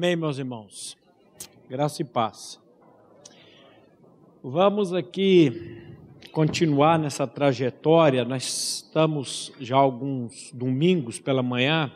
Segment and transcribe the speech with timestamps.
[0.00, 0.96] Amém, meus irmãos.
[1.68, 2.58] Graça e paz.
[4.42, 5.82] Vamos aqui
[6.32, 8.24] continuar nessa trajetória.
[8.24, 11.92] Nós estamos já alguns domingos pela manhã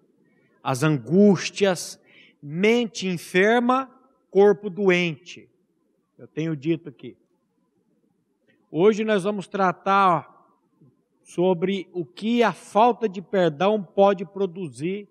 [0.62, 1.98] as angústias,
[2.44, 3.90] mente enferma,
[4.30, 5.50] corpo doente.
[6.18, 7.16] Eu tenho dito aqui.
[8.70, 10.46] Hoje nós vamos tratar
[11.24, 15.08] sobre o que a falta de perdão pode produzir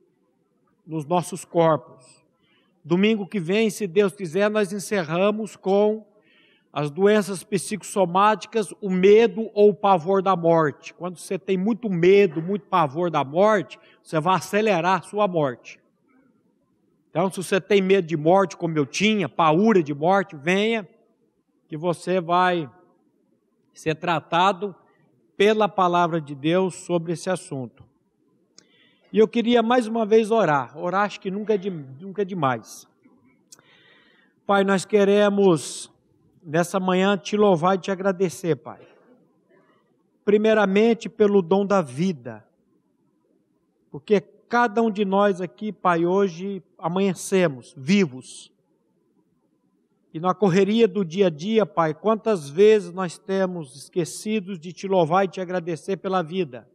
[0.86, 2.24] nos nossos corpos.
[2.84, 6.06] Domingo que vem, se Deus quiser, nós encerramos com
[6.72, 10.92] as doenças psicossomáticas, o medo ou o pavor da morte.
[10.94, 15.80] Quando você tem muito medo, muito pavor da morte, você vai acelerar a sua morte.
[17.08, 20.86] Então, se você tem medo de morte, como eu tinha, paura de morte, venha,
[21.66, 22.70] que você vai
[23.72, 24.76] ser tratado
[25.36, 27.84] pela palavra de Deus sobre esse assunto.
[29.16, 30.76] E eu queria mais uma vez orar.
[30.76, 32.86] Orar acho que nunca é, de, nunca é demais.
[34.46, 35.90] Pai, nós queremos
[36.44, 38.86] nessa manhã te louvar e te agradecer, Pai.
[40.22, 42.46] Primeiramente pelo dom da vida.
[43.90, 48.52] Porque cada um de nós aqui, Pai, hoje amanhecemos vivos.
[50.12, 54.86] E na correria do dia a dia, Pai, quantas vezes nós temos esquecidos de te
[54.86, 56.68] louvar e te agradecer pela vida,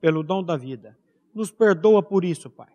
[0.00, 0.96] pelo dom da vida.
[1.34, 2.68] Nos perdoa por isso, Pai.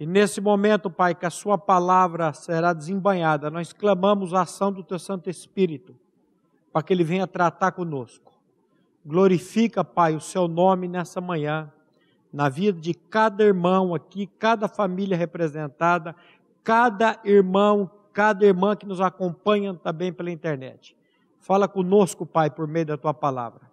[0.00, 4.82] E nesse momento, Pai, que a Sua palavra será desembanhada, nós clamamos a ação do
[4.82, 5.94] Teu Santo Espírito,
[6.72, 8.32] para que Ele venha tratar conosco.
[9.04, 11.70] Glorifica, Pai, o Seu nome nessa manhã,
[12.32, 16.16] na vida de cada irmão aqui, cada família representada,
[16.64, 20.96] cada irmão, cada irmã que nos acompanha também pela internet.
[21.40, 23.70] Fala conosco, Pai, por meio da Tua palavra.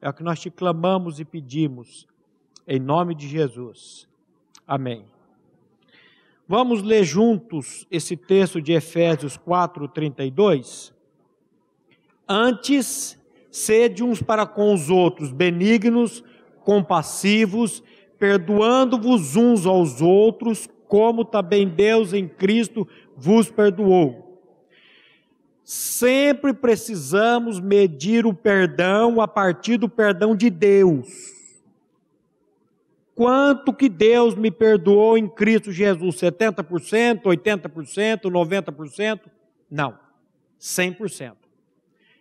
[0.00, 2.08] É o que nós te clamamos e pedimos
[2.68, 4.06] em nome de Jesus.
[4.66, 5.06] Amém.
[6.46, 10.92] Vamos ler juntos esse texto de Efésios 4, 32.
[12.28, 13.18] Antes,
[13.50, 16.22] sede uns para com os outros benignos,
[16.62, 17.82] compassivos,
[18.18, 22.86] perdoando-vos uns aos outros, como também Deus em Cristo
[23.16, 24.42] vos perdoou.
[25.64, 31.37] Sempre precisamos medir o perdão a partir do perdão de Deus
[33.18, 36.14] quanto que Deus me perdoou em Cristo Jesus?
[36.20, 39.20] 70%, 80%, 90%?
[39.68, 39.98] Não,
[40.60, 41.34] 100%.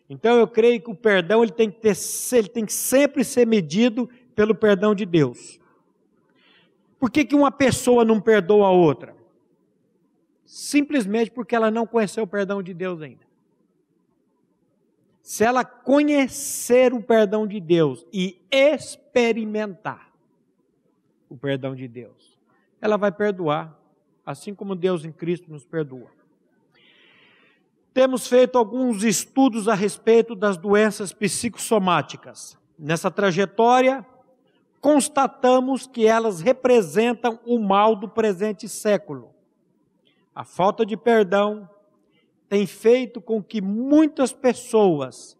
[0.10, 1.96] Então eu creio que o perdão ele tem que, ter,
[2.36, 5.60] ele tem que sempre ser medido pelo perdão de Deus.
[6.98, 9.16] Por que, que uma pessoa não perdoa a outra?
[10.48, 13.28] Simplesmente porque ela não conheceu o perdão de Deus ainda.
[15.22, 20.07] Se ela conhecer o perdão de Deus e experimentar,
[21.30, 22.38] o perdão de Deus.
[22.82, 23.78] Ela vai perdoar,
[24.26, 26.10] assim como Deus em Cristo nos perdoa.
[27.94, 32.58] Temos feito alguns estudos a respeito das doenças psicossomáticas.
[32.78, 34.06] Nessa trajetória,
[34.80, 39.34] constatamos que elas representam o mal do presente século.
[40.36, 41.68] A falta de perdão
[42.48, 45.36] tem feito com que muitas pessoas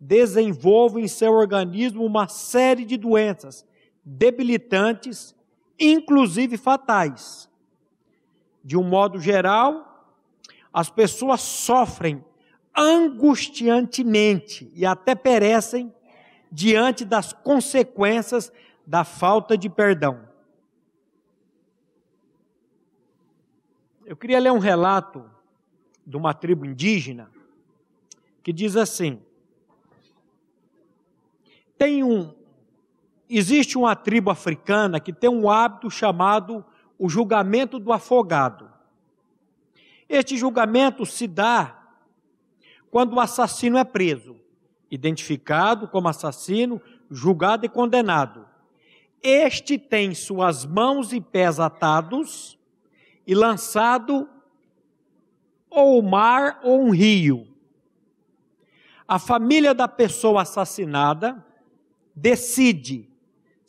[0.00, 3.66] desenvolvam em seu organismo uma série de doenças
[4.10, 5.36] debilitantes,
[5.78, 7.48] inclusive fatais.
[8.62, 10.04] De um modo geral,
[10.72, 12.24] as pessoas sofrem
[12.76, 15.94] angustiantemente e até perecem
[16.50, 18.52] diante das consequências
[18.84, 20.28] da falta de perdão.
[24.04, 25.30] Eu queria ler um relato
[26.04, 27.30] de uma tribo indígena
[28.42, 29.22] que diz assim:
[31.78, 32.34] tem um,
[33.38, 36.64] existe uma tribo africana que tem um hábito chamado
[36.98, 38.68] o julgamento do afogado.
[40.08, 41.80] Este julgamento se dá
[42.90, 44.36] quando o assassino é preso,
[44.90, 48.46] identificado como assassino, julgado e condenado.
[49.22, 52.58] Este tem suas mãos e pés atados
[53.26, 54.28] e lançado
[55.70, 57.46] ou o mar ou um rio.
[59.06, 61.44] A família da pessoa assassinada
[62.14, 63.09] decide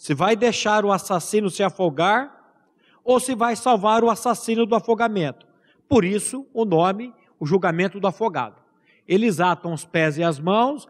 [0.02, 2.56] se vai deixar o assassino se afogar
[3.04, 5.46] ou se vai salvar o assassino do afogamento.
[5.88, 8.56] Por isso, o nome, o julgamento do afogado.
[9.08, 10.88] Eles atam os pés e as mãos,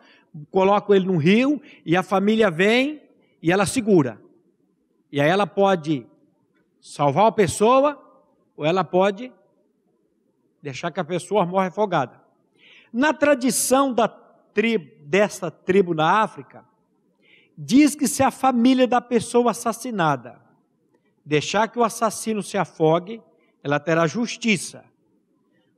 [0.49, 3.03] colocam ele no rio e a família vem
[3.43, 4.17] e ela segura.
[5.11, 6.07] E aí ela pode
[6.79, 8.01] salvar a pessoa
[8.55, 9.29] ou ela pode
[10.61, 12.21] deixar que a pessoa morra afogada.
[12.93, 14.07] Na tradição da
[15.05, 16.70] desta tribo na África,
[17.57, 20.41] diz que se a família da pessoa assassinada
[21.25, 23.21] deixar que o assassino se afogue,
[23.63, 24.83] ela terá justiça,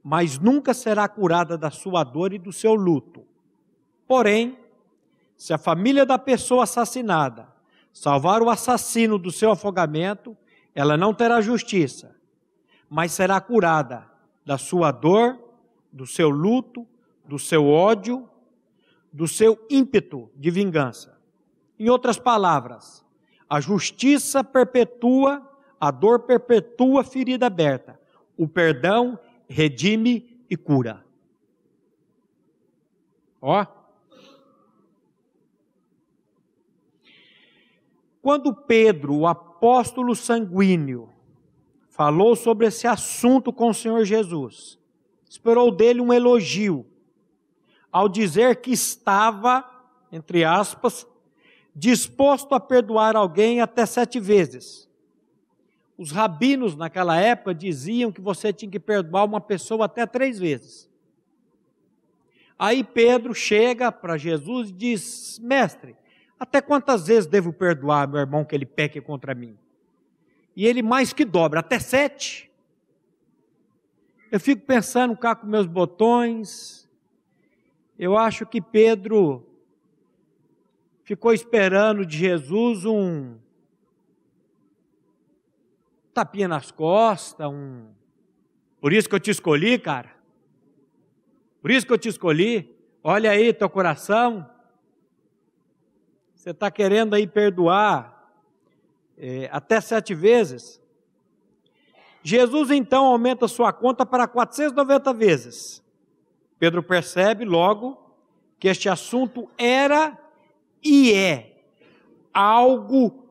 [0.03, 3.25] mas nunca será curada da sua dor e do seu luto.
[4.07, 4.57] Porém,
[5.35, 7.47] se a família da pessoa assassinada
[7.91, 10.35] salvar o assassino do seu afogamento,
[10.73, 12.15] ela não terá justiça,
[12.89, 14.09] mas será curada
[14.45, 15.37] da sua dor,
[15.91, 16.87] do seu luto,
[17.25, 18.27] do seu ódio,
[19.11, 21.17] do seu ímpeto de vingança.
[21.83, 23.05] Em outras palavras,
[23.49, 25.45] a justiça perpetua,
[25.77, 27.99] a dor perpetua ferida aberta.
[28.37, 29.19] O perdão
[29.49, 31.05] redime e cura.
[33.41, 33.65] Ó.
[38.21, 41.09] Quando Pedro, o apóstolo sanguíneo,
[41.89, 44.79] falou sobre esse assunto com o Senhor Jesus,
[45.29, 46.85] esperou dele um elogio,
[47.91, 49.69] ao dizer que estava,
[50.13, 51.05] entre aspas,
[51.75, 54.89] disposto a perdoar alguém até sete vezes.
[55.97, 60.89] Os rabinos naquela época diziam que você tinha que perdoar uma pessoa até três vezes.
[62.57, 65.95] Aí Pedro chega para Jesus e diz: Mestre,
[66.39, 69.57] até quantas vezes devo perdoar meu irmão que ele peque contra mim?
[70.55, 72.51] E ele mais que dobra, até sete.
[74.31, 76.89] Eu fico pensando cá com meus botões.
[77.97, 79.47] Eu acho que Pedro
[81.03, 83.37] ficou esperando de Jesus um
[86.13, 87.87] tapinha nas costas, um.
[88.79, 90.13] Por isso que eu te escolhi, cara.
[91.61, 92.75] Por isso que eu te escolhi.
[93.03, 94.49] Olha aí teu coração.
[96.35, 98.31] Você está querendo aí perdoar
[99.17, 100.81] é, até sete vezes.
[102.21, 105.83] Jesus então aumenta sua conta para 490 vezes.
[106.59, 107.99] Pedro percebe logo
[108.59, 110.17] que este assunto era
[110.83, 111.65] e é
[112.33, 113.23] algo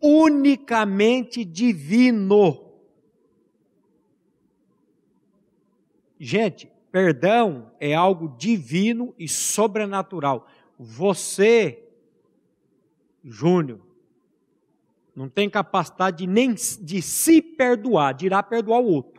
[0.00, 2.68] unicamente divino.
[6.18, 10.48] Gente, perdão é algo divino e sobrenatural.
[10.78, 11.84] Você,
[13.24, 13.80] Júnior,
[15.14, 19.18] não tem capacidade nem de se perdoar, de irá perdoar o outro.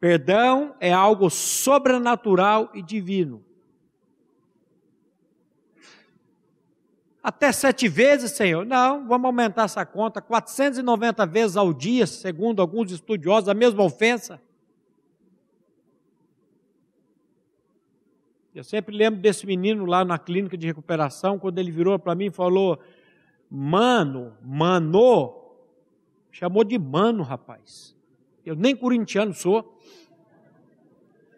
[0.00, 3.42] Perdão é algo sobrenatural e divino.
[7.24, 8.66] Até sete vezes, Senhor?
[8.66, 10.20] Não, vamos aumentar essa conta.
[10.20, 14.38] 490 vezes ao dia, segundo alguns estudiosos, a mesma ofensa.
[18.54, 22.26] Eu sempre lembro desse menino lá na clínica de recuperação, quando ele virou para mim
[22.26, 22.78] e falou:
[23.50, 25.56] Mano, mano,
[26.30, 27.96] chamou de mano, rapaz.
[28.44, 29.78] Eu nem corintiano sou.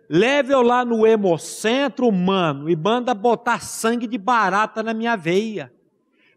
[0.08, 5.75] Leve eu lá no hemocentro, mano, e manda botar sangue de barata na minha veia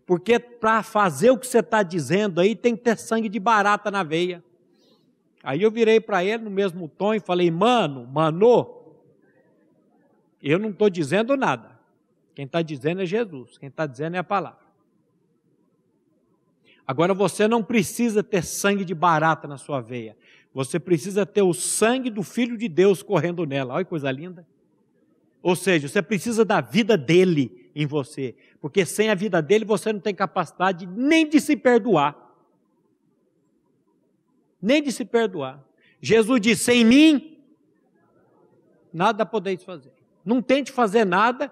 [0.10, 3.92] porque para fazer o que você está dizendo aí tem que ter sangue de barata
[3.92, 4.44] na veia.
[5.44, 8.96] Aí eu virei para ele no mesmo tom e falei, mano, mano,
[10.42, 11.80] eu não estou dizendo nada.
[12.34, 14.66] Quem está dizendo é Jesus, quem está dizendo é a palavra.
[16.88, 20.18] Agora você não precisa ter sangue de barata na sua veia.
[20.52, 23.76] Você precisa ter o sangue do Filho de Deus correndo nela.
[23.76, 24.44] Olha que coisa linda.
[25.40, 29.94] Ou seja, você precisa da vida dele em você, porque sem a vida dele você
[29.94, 32.16] não tem capacidade nem de se perdoar.
[34.62, 35.64] Nem de se perdoar.
[36.02, 37.38] Jesus disse: sem mim,
[38.94, 39.94] nada podeis fazer.
[40.26, 41.52] Não tente fazer nada,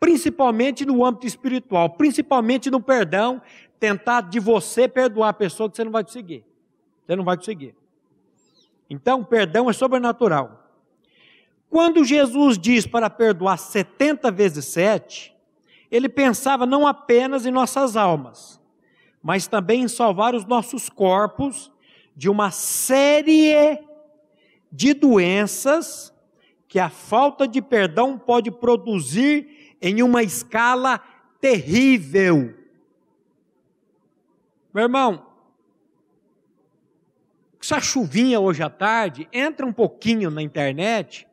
[0.00, 3.40] principalmente no âmbito espiritual, principalmente no perdão,
[3.78, 6.44] tentar de você perdoar a pessoa que você não vai conseguir.
[7.06, 7.74] Você não vai conseguir.
[8.90, 10.68] Então, perdão é sobrenatural.
[11.70, 15.37] Quando Jesus diz para perdoar 70 vezes 7,
[15.90, 18.60] ele pensava não apenas em nossas almas,
[19.22, 21.72] mas também em salvar os nossos corpos
[22.14, 23.78] de uma série
[24.70, 26.12] de doenças
[26.66, 31.00] que a falta de perdão pode produzir em uma escala
[31.40, 32.54] terrível.
[34.74, 35.26] Meu irmão,
[37.60, 41.28] essa chuvinha hoje à tarde, entra um pouquinho na internet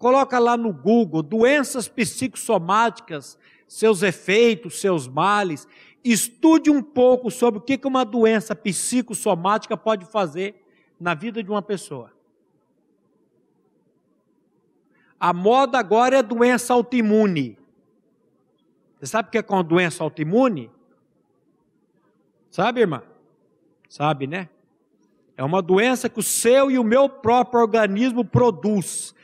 [0.00, 3.38] coloca lá no Google doenças psicossomáticas,
[3.70, 5.68] seus efeitos, seus males.
[6.02, 10.60] Estude um pouco sobre o que uma doença psicossomática pode fazer
[10.98, 12.12] na vida de uma pessoa.
[15.20, 17.56] A moda agora é doença autoimune.
[18.98, 20.68] Você sabe o que é uma doença autoimune?
[22.50, 23.04] Sabe, irmã?
[23.88, 24.48] Sabe, né?
[25.36, 29.14] É uma doença que o seu e o meu próprio organismo produz.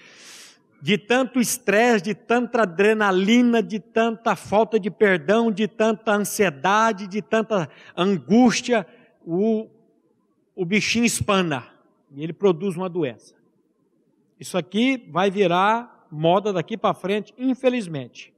[0.81, 7.23] De tanto estresse, de tanta adrenalina, de tanta falta de perdão, de tanta ansiedade, de
[7.23, 8.87] tanta angústia,
[9.25, 9.69] o,
[10.55, 11.77] o bichinho espana
[12.17, 13.35] e ele produz uma doença.
[14.41, 18.33] Isso aqui vai virar moda daqui para frente, infelizmente.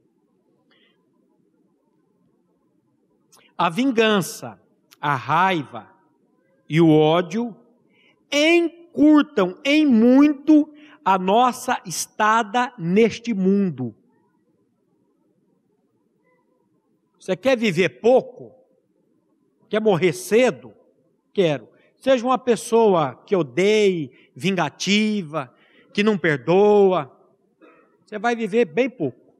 [3.57, 4.59] A vingança,
[4.99, 5.89] a raiva
[6.67, 7.55] e o ódio
[8.31, 10.73] encurtam em muito
[11.09, 13.95] a nossa estada neste mundo.
[17.19, 18.53] Você quer viver pouco?
[19.67, 20.71] Quer morrer cedo?
[21.33, 21.67] Quero.
[21.97, 25.51] Seja uma pessoa que odeie, vingativa,
[25.91, 27.11] que não perdoa.
[28.05, 29.33] Você vai viver bem pouco.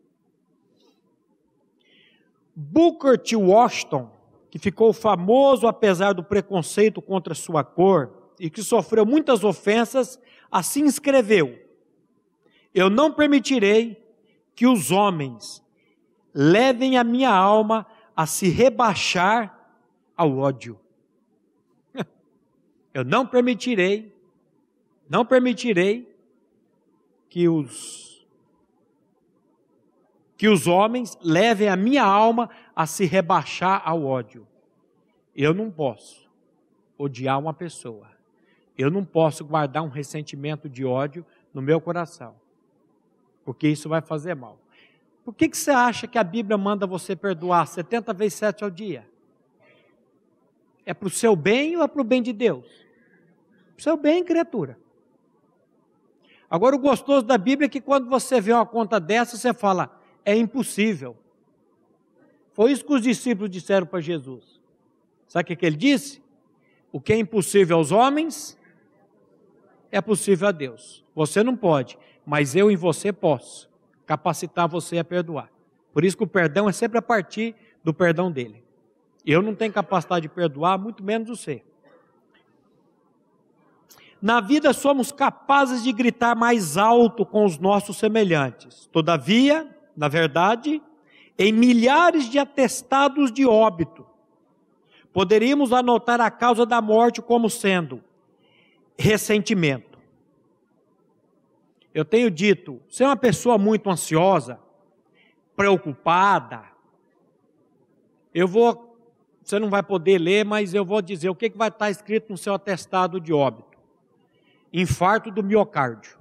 [2.56, 3.36] Booker T.
[3.36, 4.10] Washington,
[4.50, 10.20] que ficou famoso apesar do preconceito contra sua cor e que sofreu muitas ofensas,
[10.52, 11.60] assim escreveu:
[12.74, 14.04] Eu não permitirei
[14.56, 15.64] que os homens
[16.34, 19.72] levem a minha alma a se rebaixar
[20.16, 20.80] ao ódio.
[22.94, 24.14] Eu não permitirei,
[25.10, 26.14] não permitirei
[27.30, 28.10] que os
[30.36, 34.48] que os homens levem a minha alma a se rebaixar ao ódio.
[35.36, 36.30] Eu não posso
[36.98, 38.08] odiar uma pessoa.
[38.80, 42.34] Eu não posso guardar um ressentimento de ódio no meu coração.
[43.44, 44.58] Porque isso vai fazer mal.
[45.26, 48.70] Por que, que você acha que a Bíblia manda você perdoar 70 vezes 7 ao
[48.70, 49.06] dia?
[50.86, 52.66] É para o seu bem ou é para o bem de Deus?
[53.76, 54.80] Para o seu bem, criatura.
[56.50, 60.02] Agora, o gostoso da Bíblia é que quando você vê uma conta dessa, você fala:
[60.24, 61.18] é impossível.
[62.54, 64.62] Foi isso que os discípulos disseram para Jesus.
[65.28, 66.24] Sabe o que, que ele disse?
[66.94, 68.58] O que é impossível aos homens
[69.92, 71.04] é possível a Deus.
[71.16, 73.70] Você não pode, mas eu em você posso
[74.06, 75.50] capacitar você a perdoar.
[75.94, 78.64] Por isso que o perdão é sempre a partir do perdão dele.
[79.26, 81.64] Eu não tenho capacidade de perdoar, muito menos você.
[84.22, 88.88] Na vida somos capazes de gritar mais alto com os nossos semelhantes.
[88.92, 90.82] Todavia, na verdade,
[91.38, 94.06] em milhares de atestados de óbito,
[95.14, 98.04] poderíamos anotar a causa da morte como sendo
[99.00, 99.98] ressentimento.
[101.94, 104.60] Eu tenho dito, se é uma pessoa muito ansiosa,
[105.56, 106.66] preocupada,
[108.34, 108.88] eu vou
[109.42, 112.30] você não vai poder ler, mas eu vou dizer o que, que vai estar escrito
[112.30, 113.80] no seu atestado de óbito:
[114.72, 116.20] infarto do miocárdio.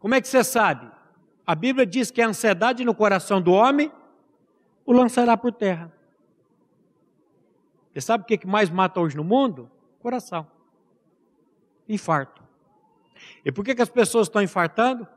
[0.00, 0.90] Como é que você sabe?
[1.46, 3.92] A Bíblia diz que a ansiedade no coração do homem
[4.84, 5.92] o lançará por terra.
[7.94, 9.70] Você sabe o que mais mata hoje no mundo?
[10.00, 10.46] Coração.
[11.88, 12.42] Infarto.
[13.44, 15.08] E por que, que as pessoas estão infartando?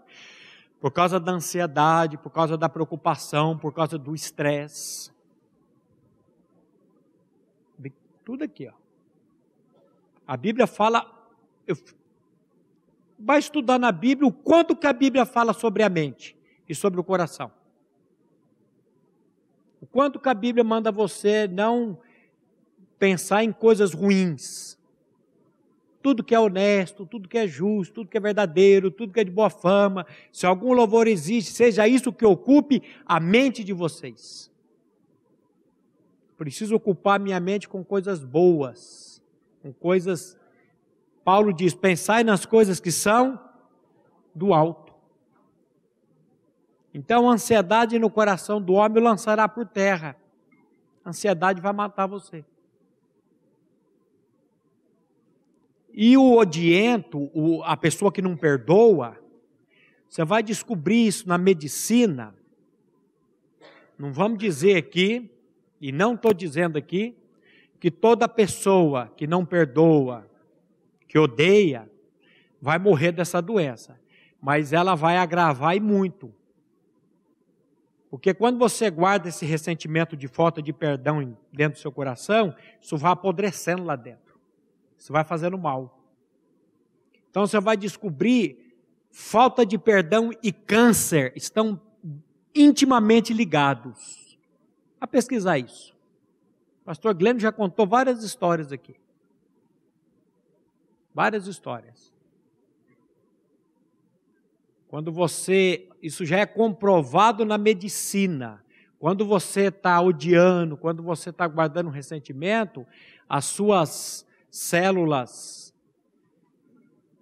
[0.79, 5.11] por causa da ansiedade, por causa da preocupação, por causa do estresse.
[8.23, 8.73] Tudo aqui, ó.
[10.27, 11.09] A Bíblia fala,
[11.65, 11.77] eu,
[13.17, 16.99] vai estudar na Bíblia o quanto que a Bíblia fala sobre a mente e sobre
[16.99, 17.49] o coração.
[19.79, 21.97] O quanto que a Bíblia manda você não
[22.99, 24.77] pensar em coisas ruins,
[26.01, 29.23] tudo que é honesto, tudo que é justo, tudo que é verdadeiro, tudo que é
[29.23, 34.51] de boa fama, se algum louvor existe, seja isso que ocupe a mente de vocês.
[36.37, 39.21] Preciso ocupar minha mente com coisas boas,
[39.61, 40.37] com coisas.
[41.25, 43.39] Paulo diz: pensai nas coisas que são
[44.33, 44.93] do alto.
[46.93, 50.15] Então, a ansiedade no coração do homem lançará por terra.
[51.03, 52.45] A ansiedade vai matar você.
[55.99, 59.17] E o odiento, o, a pessoa que não perdoa,
[60.07, 62.35] você vai descobrir isso na medicina.
[63.97, 65.27] Não vamos dizer aqui,
[65.81, 67.17] e não estou dizendo aqui,
[67.79, 70.29] que toda pessoa que não perdoa,
[71.07, 71.89] que odeia,
[72.61, 73.99] vai morrer dessa doença.
[74.39, 76.31] Mas ela vai agravar e muito.
[78.07, 82.95] Porque quando você guarda esse ressentimento de falta de perdão dentro do seu coração, isso
[82.97, 84.26] vai apodrecendo lá dentro.
[84.97, 86.01] Isso vai fazendo mal.
[87.29, 88.75] Então você vai descobrir
[89.11, 91.79] falta de perdão e câncer estão
[92.53, 94.37] intimamente ligados.
[94.99, 95.95] A pesquisar isso.
[96.83, 98.95] Pastor Glenn já contou várias histórias aqui.
[101.13, 102.13] Várias histórias.
[104.87, 108.63] Quando você, isso já é comprovado na medicina.
[108.99, 112.85] Quando você está odiando, quando você está guardando ressentimento,
[113.27, 115.73] as suas células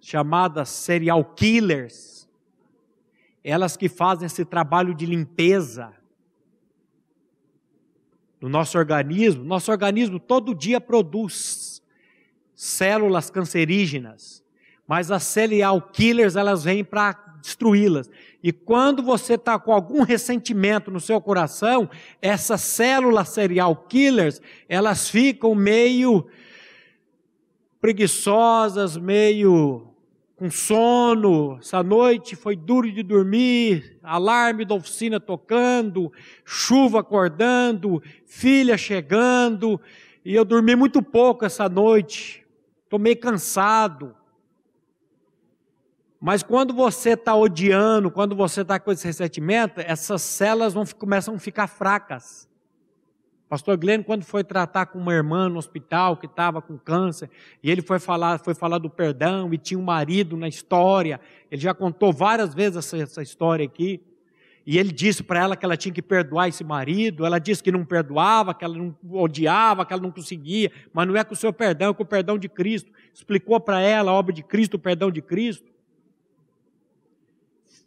[0.00, 2.28] chamadas serial killers,
[3.42, 5.92] elas que fazem esse trabalho de limpeza
[8.40, 11.82] do nosso organismo, nosso organismo todo dia produz
[12.54, 14.44] células cancerígenas,
[14.86, 18.10] mas as serial killers elas vêm para destruí-las.
[18.42, 21.88] E quando você está com algum ressentimento no seu coração,
[22.22, 26.26] essas células serial killers elas ficam meio
[27.86, 29.94] preguiçosas, meio
[30.34, 36.12] com sono, essa noite foi duro de dormir, alarme da oficina tocando,
[36.44, 39.80] chuva acordando, filha chegando,
[40.24, 42.44] e eu dormi muito pouco essa noite,
[42.82, 44.16] estou meio cansado.
[46.20, 51.36] Mas quando você está odiando, quando você está com esse ressentimento, essas células vão, começam
[51.36, 52.48] a ficar fracas.
[53.48, 57.30] Pastor Glenn, quando foi tratar com uma irmã no hospital que estava com câncer,
[57.62, 61.60] e ele foi falar, foi falar do perdão, e tinha um marido na história, ele
[61.60, 64.00] já contou várias vezes essa, essa história aqui,
[64.66, 67.70] e ele disse para ela que ela tinha que perdoar esse marido, ela disse que
[67.70, 71.36] não perdoava, que ela não odiava, que ela não conseguia, mas não é com o
[71.36, 72.90] seu perdão, é com o perdão de Cristo.
[73.14, 75.75] Explicou para ela a obra de Cristo, o perdão de Cristo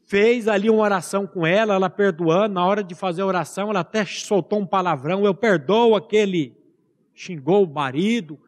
[0.10, 3.82] fez ali uma oração com ela, ela perdoando, na hora de fazer a oração, ela
[3.82, 6.58] até soltou um palavrão, eu perdoo aquele,
[7.14, 8.40] xingou o marido,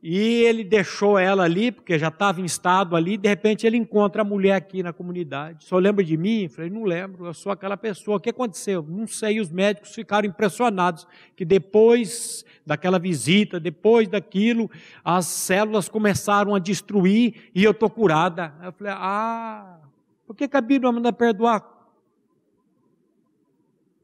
[0.00, 4.22] e ele deixou ela ali, porque já estava em estado ali, de repente ele encontra
[4.22, 5.64] a mulher aqui na comunidade.
[5.64, 6.48] Só lembra de mim?
[6.48, 8.16] Falei, não lembro, eu sou aquela pessoa.
[8.16, 8.84] O que aconteceu?
[8.88, 14.70] Não sei, os médicos ficaram impressionados que depois daquela visita, depois daquilo,
[15.04, 18.54] as células começaram a destruir e eu estou curada.
[18.62, 19.80] Eu falei, ah,
[20.26, 21.64] por que, que a Bíblia manda perdoar?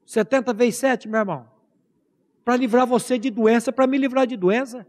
[0.07, 1.47] 70 vezes 7, meu irmão.
[2.45, 4.87] Para livrar você de doença, para me livrar de doença.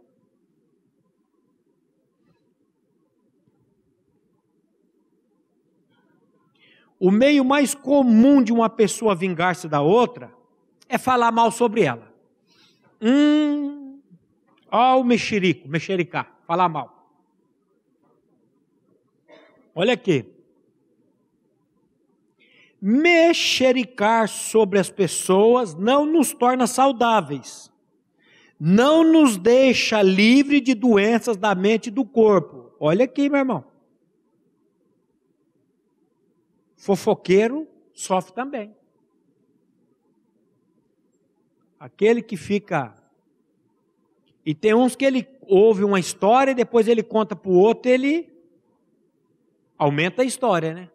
[7.00, 10.32] O meio mais comum de uma pessoa vingar-se da outra
[10.88, 12.14] é falar mal sobre ela.
[13.02, 14.00] Hum,
[14.72, 16.96] ó o mexerico, mexericá, falar mal.
[19.74, 20.26] Olha aqui.
[22.82, 27.72] Mexericar sobre as pessoas não nos torna saudáveis,
[28.60, 32.72] não nos deixa livre de doenças da mente e do corpo.
[32.80, 33.75] Olha aqui, meu irmão.
[36.86, 38.76] Fofoqueiro sofre também.
[41.80, 42.94] Aquele que fica.
[44.46, 47.90] E tem uns que ele ouve uma história e depois ele conta para o outro,
[47.90, 48.32] ele
[49.80, 50.92] aumenta a história, né?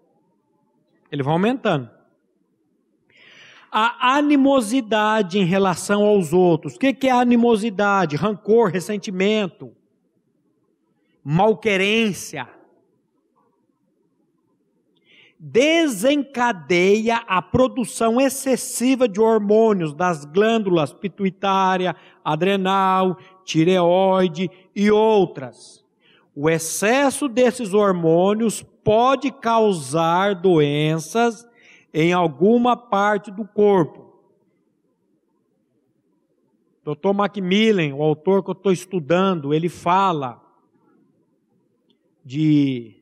[1.10, 1.90] Ele vai aumentando.
[3.68, 6.76] A animosidade em relação aos outros.
[6.76, 8.14] O que é animosidade?
[8.14, 9.74] Rancor, ressentimento,
[11.24, 12.48] malquerência
[15.42, 25.82] desencadeia a produção excessiva de hormônios das glândulas pituitária, adrenal, tireoide e outras.
[26.36, 31.48] O excesso desses hormônios pode causar doenças
[31.92, 34.10] em alguma parte do corpo.
[36.84, 37.14] Dr.
[37.14, 40.38] Macmillan, o autor que eu estou estudando, ele fala
[42.22, 42.99] de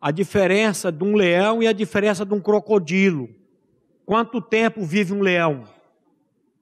[0.00, 3.28] a diferença de um leão e a diferença de um crocodilo.
[4.06, 5.64] Quanto tempo vive um leão?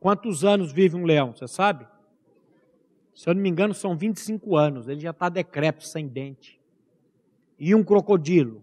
[0.01, 1.33] Quantos anos vive um leão?
[1.33, 1.87] Você sabe?
[3.15, 4.89] Se eu não me engano, são 25 anos.
[4.89, 6.61] Ele já está decrépito, sem dente.
[7.59, 8.63] E um crocodilo?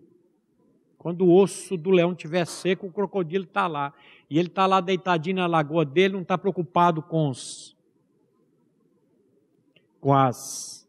[0.97, 3.93] Quando o osso do leão estiver seco, o crocodilo está lá.
[4.29, 7.75] E ele está lá deitadinho na lagoa dele, não está preocupado com os.
[9.99, 10.87] com as.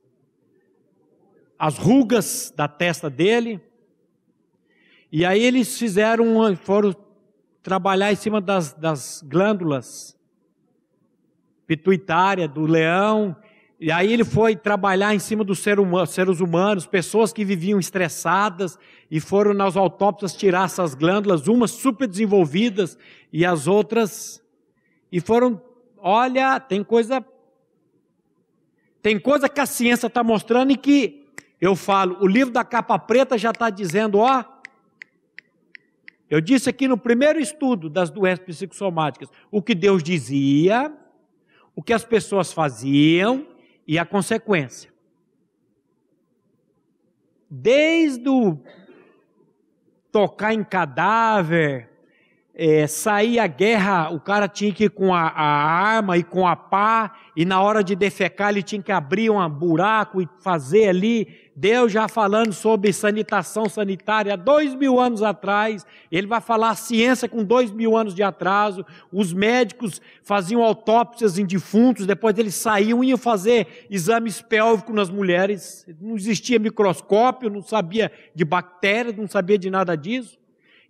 [1.59, 3.61] as rugas da testa dele,
[5.11, 6.95] e aí eles fizeram, foram
[7.63, 10.17] trabalhar em cima das, das glândulas
[11.67, 13.37] pituitária do leão,
[13.79, 17.79] e aí ele foi trabalhar em cima dos ser humano, seres humanos, pessoas que viviam
[17.79, 18.79] estressadas,
[19.11, 22.97] e foram nas autópsias tirar essas glândulas, umas super desenvolvidas
[23.33, 24.43] e as outras,
[25.11, 25.61] e foram,
[25.99, 27.25] olha, tem coisa
[29.03, 31.25] Tem coisa que a ciência está mostrando e que
[31.61, 34.43] eu falo, o livro da capa preta já está dizendo, ó.
[36.29, 40.93] Eu disse aqui no primeiro estudo das doenças psicossomáticas o que Deus dizia,
[41.75, 43.47] o que as pessoas faziam
[43.87, 44.93] e a consequência.
[47.49, 48.59] Desde o
[50.11, 51.91] tocar em cadáver,
[52.55, 56.47] é, sair a guerra, o cara tinha que ir com a, a, arma e com
[56.47, 60.89] a pá, e na hora de defecar ele tinha que abrir um buraco e fazer
[60.89, 61.46] ali.
[61.59, 67.43] Deus já falando sobre sanitação sanitária dois mil anos atrás, ele vai falar ciência com
[67.43, 68.85] dois mil anos de atraso.
[69.11, 75.09] Os médicos faziam autópsias em defuntos, depois eles saíam e iam fazer exames pélvicos nas
[75.09, 75.87] mulheres.
[75.99, 80.39] Não existia microscópio, não sabia de bactérias, não sabia de nada disso.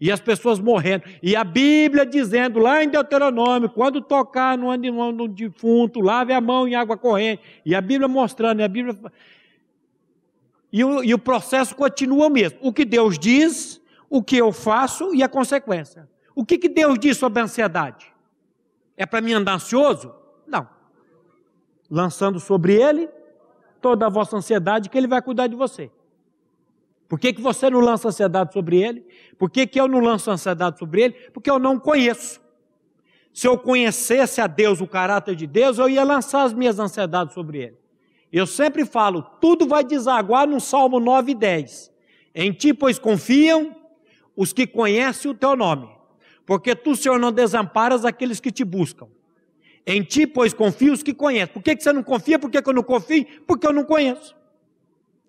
[0.01, 1.05] E as pessoas morrendo.
[1.23, 6.41] E a Bíblia dizendo lá em Deuteronômio, quando tocar no, no, no defunto, lave a
[6.41, 7.41] mão em água corrente.
[7.65, 8.97] E a Bíblia mostrando, e a Bíblia.
[10.73, 12.59] E o, e o processo continua o mesmo.
[12.61, 16.09] O que Deus diz, o que eu faço e a consequência.
[16.35, 18.13] O que, que Deus diz sobre a ansiedade?
[18.97, 20.15] É para mim andar ansioso?
[20.47, 20.69] Não.
[21.91, 23.09] Lançando sobre ele
[23.81, 25.91] toda a vossa ansiedade, que ele vai cuidar de você.
[27.09, 29.07] Por que, que você não lança ansiedade sobre ele?
[29.39, 31.13] Por que, que eu não lanço ansiedade sobre ele?
[31.33, 32.41] Porque eu não conheço.
[33.33, 37.35] Se eu conhecesse a Deus, o caráter de Deus, eu ia lançar as minhas ansiedades
[37.35, 37.77] sobre ele.
[38.37, 41.91] Eu sempre falo, tudo vai desaguar no Salmo 9 e 10.
[42.35, 43.75] Em ti, pois, confiam
[44.37, 45.89] os que conhecem o teu nome.
[46.45, 49.09] Porque tu, Senhor, não desamparas aqueles que te buscam.
[49.87, 51.55] Em ti, pois, confiam os que conhecem.
[51.55, 52.39] Por que, que você não confia?
[52.39, 53.27] Por que, que eu não confio?
[53.47, 54.37] Porque eu não conheço.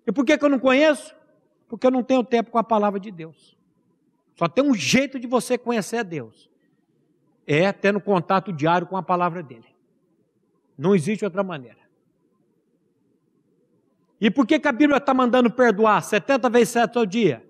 [0.06, 1.16] E por que, que eu não conheço?
[1.66, 3.56] Porque eu não tenho tempo com a palavra de Deus.
[4.36, 6.50] Só tem um jeito de você conhecer a Deus.
[7.46, 9.64] É tendo contato diário com a palavra dele.
[10.76, 11.87] Não existe outra maneira.
[14.20, 17.44] E por que, que a Bíblia está mandando perdoar 70 vezes 7 ao dia?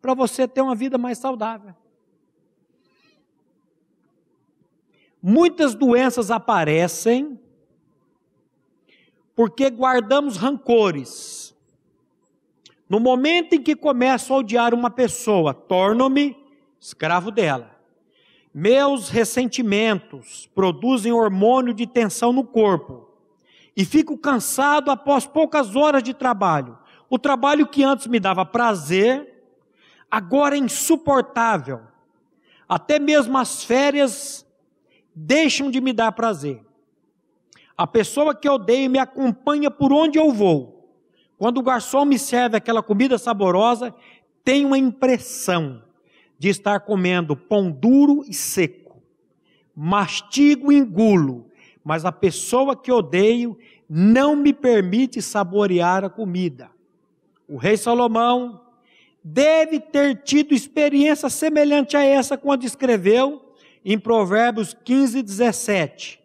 [0.00, 1.74] Para você ter uma vida mais saudável.
[5.22, 7.38] Muitas doenças aparecem
[9.36, 11.52] porque guardamos rancores
[12.92, 16.36] no momento em que começo a odiar uma pessoa, torno-me
[16.78, 17.74] escravo dela.
[18.52, 23.08] Meus ressentimentos produzem hormônio de tensão no corpo
[23.76, 26.78] e fico cansado após poucas horas de trabalho.
[27.08, 29.44] O trabalho que antes me dava prazer,
[30.10, 31.80] agora é insuportável.
[32.68, 34.46] Até mesmo as férias
[35.14, 36.64] deixam de me dar prazer.
[37.76, 40.90] A pessoa que odeio me acompanha por onde eu vou.
[41.36, 43.94] Quando o garçom me serve aquela comida saborosa,
[44.44, 45.82] tenho uma impressão
[46.38, 49.02] de estar comendo pão duro e seco.
[49.74, 51.50] Mastigo e engulo,
[51.84, 56.70] mas a pessoa que odeio não me permite saborear a comida.
[57.48, 58.60] O rei Salomão
[59.22, 63.52] deve ter tido experiência semelhante a essa quando escreveu
[63.84, 66.20] em Provérbios 15, 17.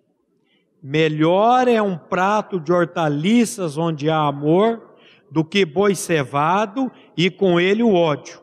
[0.81, 4.95] Melhor é um prato de hortaliças onde há amor
[5.29, 8.39] do que boi cevado e com ele o ódio.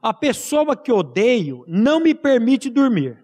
[0.00, 3.21] A pessoa que odeio não me permite dormir.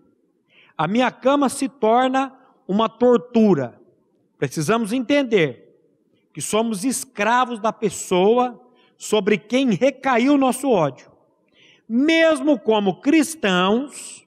[0.79, 2.33] A minha cama se torna
[2.69, 3.81] uma tortura.
[4.38, 5.77] Precisamos entender
[6.33, 8.64] que somos escravos da pessoa
[8.97, 11.11] sobre quem recaiu o nosso ódio.
[11.88, 14.25] Mesmo como cristãos,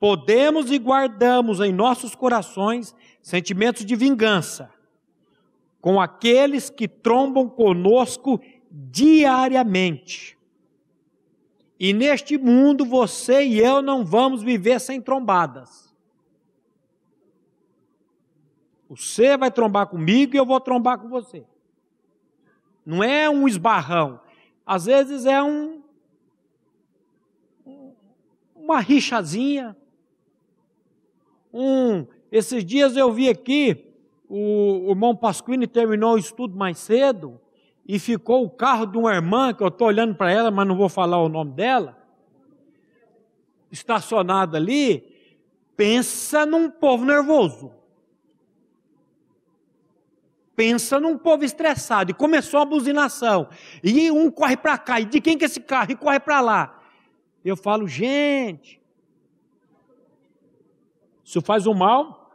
[0.00, 4.70] podemos e guardamos em nossos corações sentimentos de vingança,
[5.80, 10.35] com aqueles que trombam conosco diariamente.
[11.78, 15.94] E neste mundo você e eu não vamos viver sem trombadas.
[18.88, 21.44] Você vai trombar comigo e eu vou trombar com você.
[22.84, 24.20] Não é um esbarrão.
[24.64, 25.82] Às vezes é um
[28.54, 29.76] uma rixazinha.
[31.52, 33.84] Um, esses dias eu vi aqui
[34.28, 37.40] o, irmão Pasquini terminou o estudo mais cedo
[37.86, 40.76] e ficou o carro de uma irmã, que eu estou olhando para ela, mas não
[40.76, 41.96] vou falar o nome dela,
[43.70, 45.14] estacionado ali.
[45.76, 47.70] Pensa num povo nervoso.
[50.54, 52.10] Pensa num povo estressado.
[52.10, 53.48] E começou a buzinação.
[53.84, 54.98] E um corre para cá.
[54.98, 55.92] E de quem que é esse carro?
[55.92, 56.82] E corre para lá.
[57.44, 58.80] Eu falo, gente,
[61.22, 62.26] isso faz um mal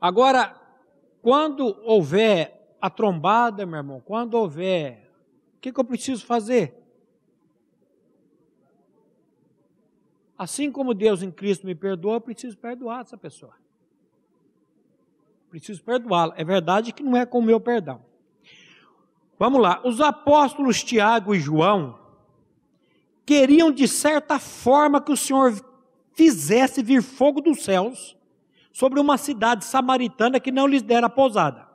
[0.00, 0.54] Agora,
[1.22, 5.10] quando houver a trombada, meu irmão, quando houver,
[5.56, 6.74] o que, que eu preciso fazer?
[10.38, 13.54] Assim como Deus em Cristo me perdoa, eu preciso perdoar essa pessoa.
[15.48, 16.34] Preciso perdoá-la.
[16.36, 18.04] É verdade que não é com o meu perdão.
[19.38, 19.80] Vamos lá.
[19.84, 21.98] Os apóstolos Tiago e João
[23.24, 25.54] queriam, de certa forma, que o Senhor
[26.12, 28.16] fizesse vir fogo dos céus
[28.72, 31.65] sobre uma cidade samaritana que não lhes dera pousada.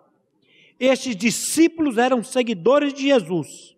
[0.82, 3.78] Estes discípulos eram seguidores de Jesus.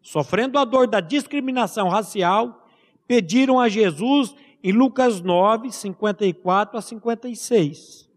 [0.00, 2.68] Sofrendo a dor da discriminação racial,
[3.04, 4.32] pediram a Jesus
[4.62, 8.08] em Lucas 9, 54 a 56.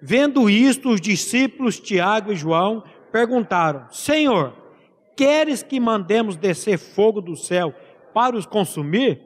[0.00, 4.54] Vendo isto, os discípulos Tiago e João perguntaram: Senhor,
[5.16, 7.74] queres que mandemos descer fogo do céu
[8.14, 9.20] para os consumir?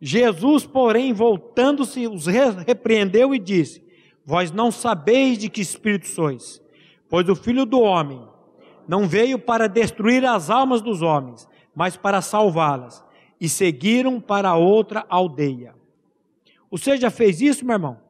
[0.00, 3.82] Jesus, porém, voltando-se, os repreendeu e disse:
[4.24, 6.59] Vós não sabeis de que espírito sois,
[7.10, 8.26] pois o Filho do Homem
[8.86, 13.04] não veio para destruir as almas dos homens, mas para salvá-las.
[13.40, 15.74] E seguiram para outra aldeia.
[16.70, 18.00] Você já fez isso, meu irmão?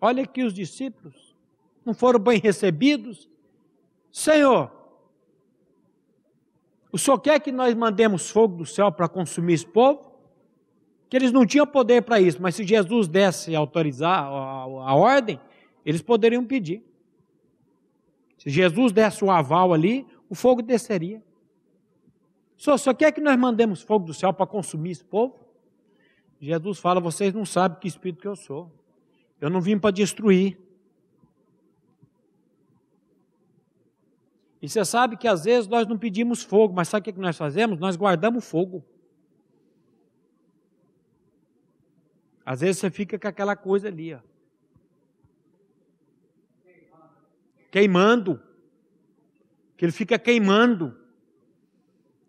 [0.00, 1.36] Olha aqui os discípulos,
[1.84, 3.28] não foram bem recebidos.
[4.10, 4.72] Senhor,
[6.90, 10.09] o Senhor quer que nós mandemos fogo do céu para consumir esse povo?
[11.10, 15.38] Que eles não tinham poder para isso, mas se Jesus desse autorizar a, a ordem,
[15.84, 16.82] eles poderiam pedir.
[18.38, 21.22] Se Jesus desse o aval ali, o fogo desceria.
[22.56, 25.34] O senhor quer que nós mandemos fogo do céu para consumir esse povo?
[26.40, 28.70] Jesus fala: vocês não sabem que espírito que eu sou.
[29.40, 30.58] Eu não vim para destruir.
[34.62, 37.36] E você sabe que às vezes nós não pedimos fogo, mas sabe o que nós
[37.36, 37.78] fazemos?
[37.78, 38.84] Nós guardamos fogo.
[42.50, 44.18] Às vezes você fica com aquela coisa ali, ó.
[47.70, 48.42] Queimando.
[49.76, 50.98] Que ele fica queimando.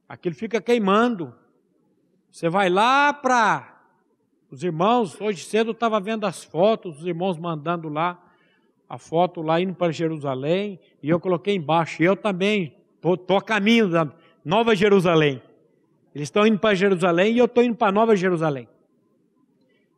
[0.07, 1.33] Aquilo fica queimando.
[2.31, 3.81] Você vai lá para
[4.51, 8.23] os irmãos, hoje cedo eu estava vendo as fotos, os irmãos mandando lá
[8.87, 13.89] a foto lá indo para Jerusalém, e eu coloquei embaixo, eu também estou a caminho
[13.89, 14.07] da
[14.45, 15.41] Nova Jerusalém.
[16.13, 18.69] Eles estão indo para Jerusalém e eu estou indo para Nova Jerusalém.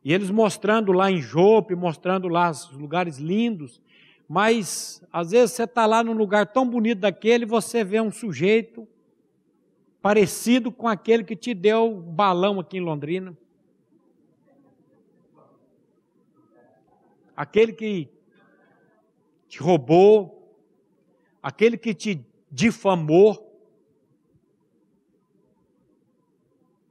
[0.04, 3.80] E eles mostrando lá em Jope, mostrando lá os lugares lindos,
[4.28, 8.86] mas às vezes você está lá num lugar tão bonito daquele você vê um sujeito
[10.02, 13.34] parecido com aquele que te deu o balão aqui em Londrina.
[17.34, 18.10] Aquele que
[19.48, 20.54] te roubou,
[21.42, 23.58] aquele que te difamou.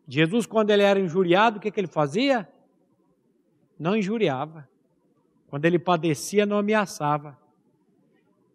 [0.07, 2.51] Jesus, quando ele era injuriado, o que, que ele fazia?
[3.77, 4.67] Não injuriava.
[5.47, 7.37] Quando ele padecia, não ameaçava.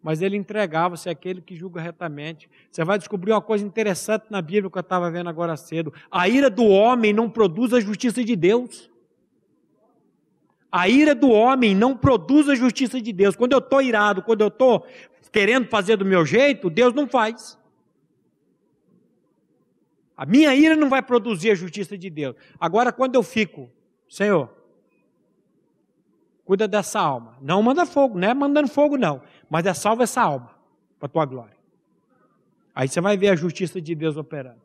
[0.01, 2.49] Mas ele entregava-se àquele que julga retamente.
[2.71, 5.93] Você vai descobrir uma coisa interessante na Bíblia que eu estava vendo agora cedo.
[6.09, 8.89] A ira do homem não produz a justiça de Deus.
[10.71, 13.35] A ira do homem não produz a justiça de Deus.
[13.35, 14.85] Quando eu estou irado, quando eu estou
[15.31, 17.57] querendo fazer do meu jeito, Deus não faz.
[20.15, 22.35] A minha ira não vai produzir a justiça de Deus.
[22.59, 23.69] Agora, quando eu fico,
[24.09, 24.49] Senhor,
[26.49, 27.37] cuida dessa alma.
[27.39, 29.21] Não manda fogo, não é mandando fogo, não.
[29.47, 30.49] Mas é salva essa alma
[30.97, 31.55] para a tua glória.
[32.73, 34.59] Aí você vai ver a justiça de Deus operando.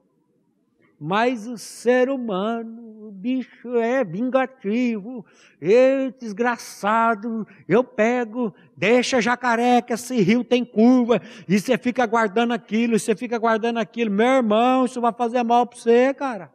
[0.98, 5.26] Mas o ser humano, o bicho é vingativo,
[5.60, 7.46] é desgraçado.
[7.68, 12.98] Eu pego, deixa jacaré, que esse rio tem curva, e você fica guardando aquilo, e
[12.98, 14.10] você fica guardando aquilo.
[14.10, 16.50] Meu irmão, isso vai fazer mal para você, cara.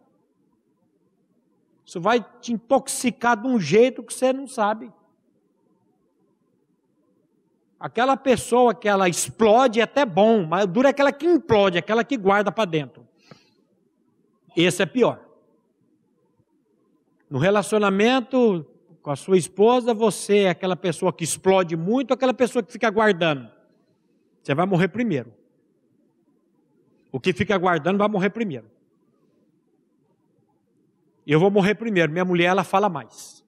[1.85, 4.91] Isso vai te intoxicar de um jeito que você não sabe.
[7.79, 12.17] Aquela pessoa que ela explode é até bom, mas dura aquela que implode, aquela que
[12.17, 13.07] guarda para dentro.
[14.55, 15.23] Esse é pior.
[17.29, 18.65] No relacionamento
[19.01, 22.87] com a sua esposa, você é aquela pessoa que explode muito, aquela pessoa que fica
[22.87, 23.49] aguardando.
[24.43, 25.33] Você vai morrer primeiro.
[27.11, 28.69] O que fica aguardando vai morrer primeiro.
[31.25, 32.11] Eu vou morrer primeiro.
[32.11, 33.43] Minha mulher, ela fala mais.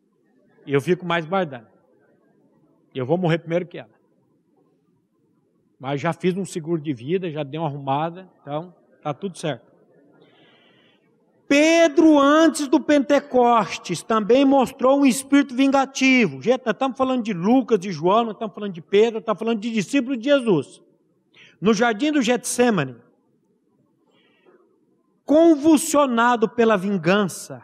[0.65, 1.67] Eu fico mais guardando.
[2.93, 4.00] Eu vou morrer primeiro que ela.
[5.81, 9.65] Mas já fiz um seguro de vida, já dei uma arrumada, então tá tudo certo.
[11.47, 16.39] Pedro, antes do Pentecostes, também mostrou um espírito vingativo.
[16.39, 19.59] Gente, nós estamos falando de Lucas, de João, nós estamos falando de Pedro, estamos falando
[19.59, 20.83] de discípulos de Jesus.
[21.59, 22.97] No jardim do Getsemane,
[25.25, 27.63] convulsionado pela vingança,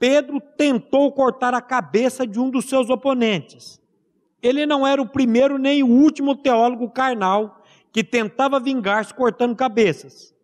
[0.00, 3.79] Pedro tentou cortar a cabeça de um dos seus oponentes.
[4.42, 10.34] Ele não era o primeiro nem o último teólogo carnal que tentava vingar-se cortando cabeças.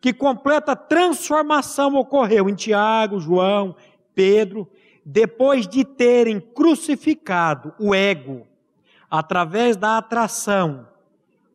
[0.00, 3.76] que completa transformação ocorreu em Tiago, João,
[4.14, 4.66] Pedro,
[5.04, 8.46] depois de terem crucificado o ego
[9.10, 10.88] através da atração,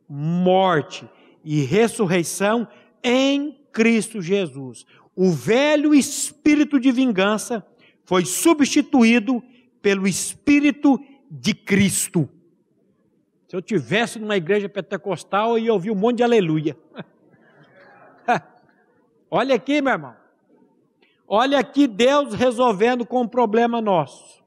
[0.08, 1.10] morte
[1.44, 2.68] e ressurreição
[3.04, 4.86] em Cristo Jesus.
[5.16, 7.66] O velho espírito de vingança
[8.04, 9.42] foi substituído
[9.82, 11.15] pelo espírito de
[11.54, 12.30] Cristo.
[13.48, 16.78] Se eu tivesse numa igreja pentecostal, eu ia ouvir um monte de aleluia.
[19.30, 20.16] Olha aqui, meu irmão.
[21.28, 24.44] Olha aqui Deus resolvendo com um problema nosso.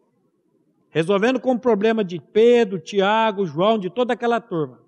[0.91, 4.81] Resolvendo com o problema de Pedro, Tiago, João, de toda aquela turma.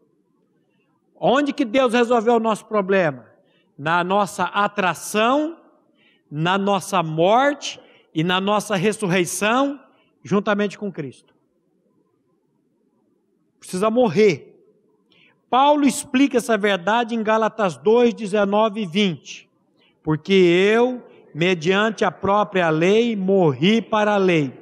[1.15, 3.27] Onde que Deus resolveu o nosso problema?
[3.77, 5.59] Na nossa atração,
[6.31, 7.81] na nossa morte
[8.15, 9.79] e na nossa ressurreição,
[10.23, 11.35] juntamente com Cristo.
[13.61, 14.51] Precisa morrer.
[15.51, 19.49] Paulo explica essa verdade em Gálatas 2, 19 e 20.
[20.03, 21.03] Porque eu,
[21.35, 24.53] mediante a própria lei, morri para a lei,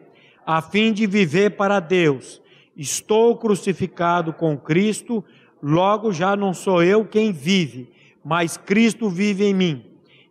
[0.44, 2.42] a fim de viver para Deus.
[2.76, 5.24] Estou crucificado com Cristo,
[5.62, 7.90] logo já não sou eu quem vive,
[8.24, 9.84] mas Cristo vive em mim.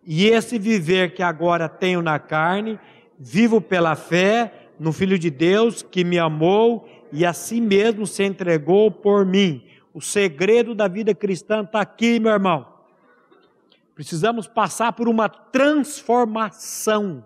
[0.05, 2.79] E esse viver que agora tenho na carne,
[3.19, 8.23] vivo pela fé no Filho de Deus que me amou e a si mesmo se
[8.23, 9.63] entregou por mim.
[9.93, 12.67] O segredo da vida cristã está aqui, meu irmão.
[13.95, 17.25] Precisamos passar por uma transformação,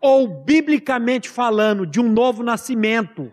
[0.00, 3.32] ou biblicamente falando, de um novo nascimento.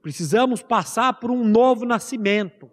[0.00, 2.70] Precisamos passar por um novo nascimento,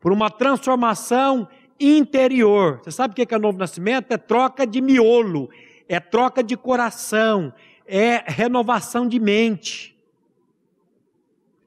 [0.00, 2.80] por uma transformação interior.
[2.82, 4.10] Você sabe o que é novo nascimento?
[4.10, 5.48] É troca de miolo,
[5.88, 7.52] é troca de coração,
[7.94, 9.94] é renovação de mente,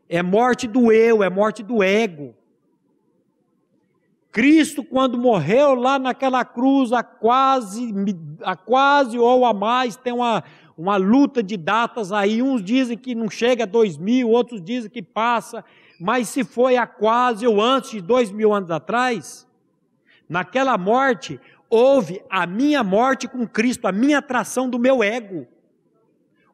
[0.09, 2.33] é morte do eu, é morte do ego.
[4.31, 7.93] Cristo, quando morreu lá naquela cruz, há quase,
[8.41, 10.43] há quase ou a mais, tem uma,
[10.75, 12.41] uma luta de datas aí.
[12.41, 15.63] Uns dizem que não chega a dois mil, outros dizem que passa.
[15.99, 19.47] Mas se foi há quase ou antes de dois mil anos atrás,
[20.27, 25.47] naquela morte, houve a minha morte com Cristo, a minha atração do meu ego.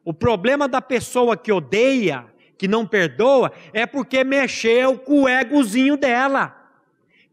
[0.04, 2.26] O problema da pessoa que odeia,
[2.58, 6.62] que não perdoa, é porque mexeu com o egozinho dela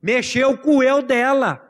[0.01, 1.65] mexeu com o eu dela.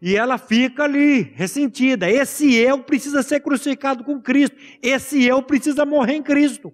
[0.00, 2.10] E ela fica ali, ressentida.
[2.10, 4.56] Esse eu precisa ser crucificado com Cristo.
[4.82, 6.72] Esse eu precisa morrer em Cristo.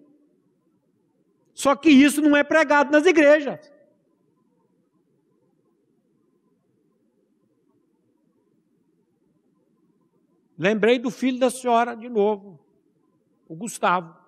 [1.54, 3.70] Só que isso não é pregado nas igrejas.
[10.58, 12.61] Lembrei do filho da senhora de novo,
[13.52, 14.22] o Gustavo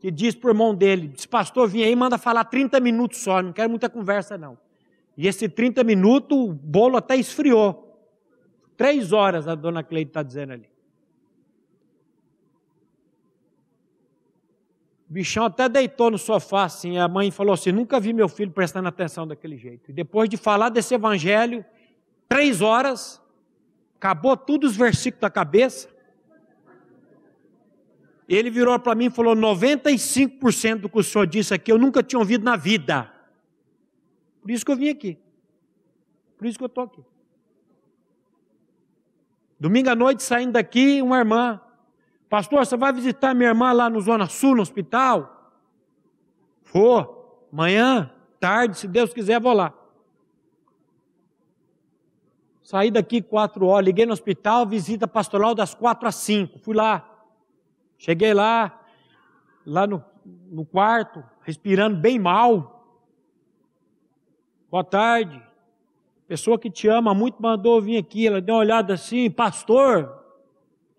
[0.00, 3.42] que diz para o irmão dele: disse, Pastor, vim aí, manda falar 30 minutos só,
[3.42, 4.58] não quero muita conversa não.
[5.16, 7.84] E esse 30 minutos, o bolo até esfriou.
[8.76, 10.68] Três horas a dona Cleide está dizendo ali.
[15.10, 16.98] O bichão até deitou no sofá assim.
[16.98, 19.90] A mãe falou assim: Nunca vi meu filho prestando atenção daquele jeito.
[19.90, 21.64] E depois de falar desse evangelho,
[22.28, 23.20] três horas,
[23.96, 25.88] acabou todos os versículos da cabeça.
[28.28, 32.02] Ele virou para mim e falou: 95% do que o senhor disse aqui eu nunca
[32.02, 33.10] tinha ouvido na vida.
[34.42, 35.18] Por isso que eu vim aqui.
[36.36, 37.02] Por isso que eu estou aqui.
[39.58, 41.60] Domingo à noite, saindo daqui, uma irmã.
[42.28, 45.52] Pastor, você vai visitar minha irmã lá no Zona Sul, no hospital?
[46.72, 47.48] Vou.
[47.50, 49.72] Amanhã, tarde, se Deus quiser, vou lá.
[52.62, 56.58] Saí daqui quatro horas, liguei no hospital, visita pastoral das quatro às cinco.
[56.58, 57.07] Fui lá.
[57.98, 58.80] Cheguei lá,
[59.66, 62.96] lá no, no quarto, respirando bem mal.
[64.70, 65.42] Boa tarde.
[66.28, 68.28] Pessoa que te ama muito mandou vir aqui.
[68.28, 70.24] Ela deu uma olhada assim, pastor.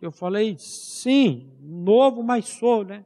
[0.01, 3.05] Eu falei, sim, novo, mas sou, né?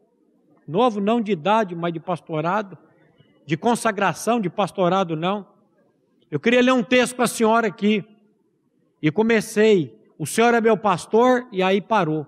[0.67, 2.75] Novo não de idade, mas de pastorado.
[3.45, 5.45] De consagração, de pastorado não.
[6.31, 8.03] Eu queria ler um texto para a senhora aqui.
[9.01, 9.95] E comecei.
[10.17, 12.25] O senhor é meu pastor, e aí parou.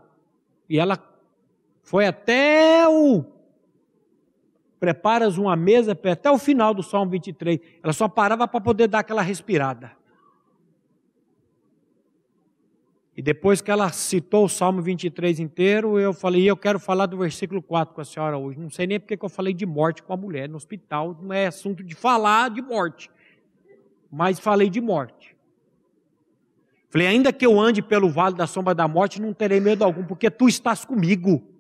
[0.70, 0.98] E ela
[1.86, 3.24] foi até o.
[4.80, 7.60] Preparas uma mesa até o final do Salmo 23.
[7.82, 9.92] Ela só parava para poder dar aquela respirada.
[13.16, 17.18] E depois que ela citou o Salmo 23 inteiro, eu falei, eu quero falar do
[17.18, 18.60] versículo 4 com a senhora hoje.
[18.60, 21.32] Não sei nem porque que eu falei de morte com a mulher no hospital, não
[21.32, 23.10] é assunto de falar de morte.
[24.12, 25.36] Mas falei de morte.
[26.90, 30.04] Falei, ainda que eu ande pelo vale da sombra da morte, não terei medo algum,
[30.04, 31.55] porque tu estás comigo.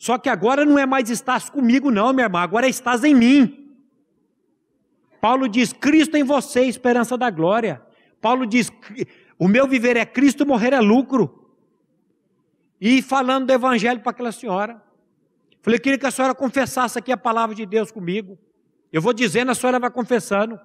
[0.00, 3.70] Só que agora não é mais estás comigo, não, minha irmã, agora estás em mim.
[5.20, 7.82] Paulo diz: Cristo em você, esperança da glória.
[8.18, 8.72] Paulo diz:
[9.38, 11.52] o meu viver é Cristo, morrer é lucro.
[12.80, 14.82] E falando do evangelho para aquela senhora.
[15.60, 18.38] Falei, queria que a senhora confessasse aqui a palavra de Deus comigo.
[18.90, 20.58] Eu vou dizendo, a senhora vai confessando.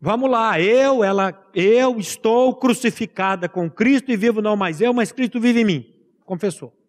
[0.00, 5.12] Vamos lá, eu, ela, eu estou crucificada com Cristo e vivo não mais eu, mas
[5.12, 5.94] Cristo vive em mim.
[6.24, 6.83] Confessou.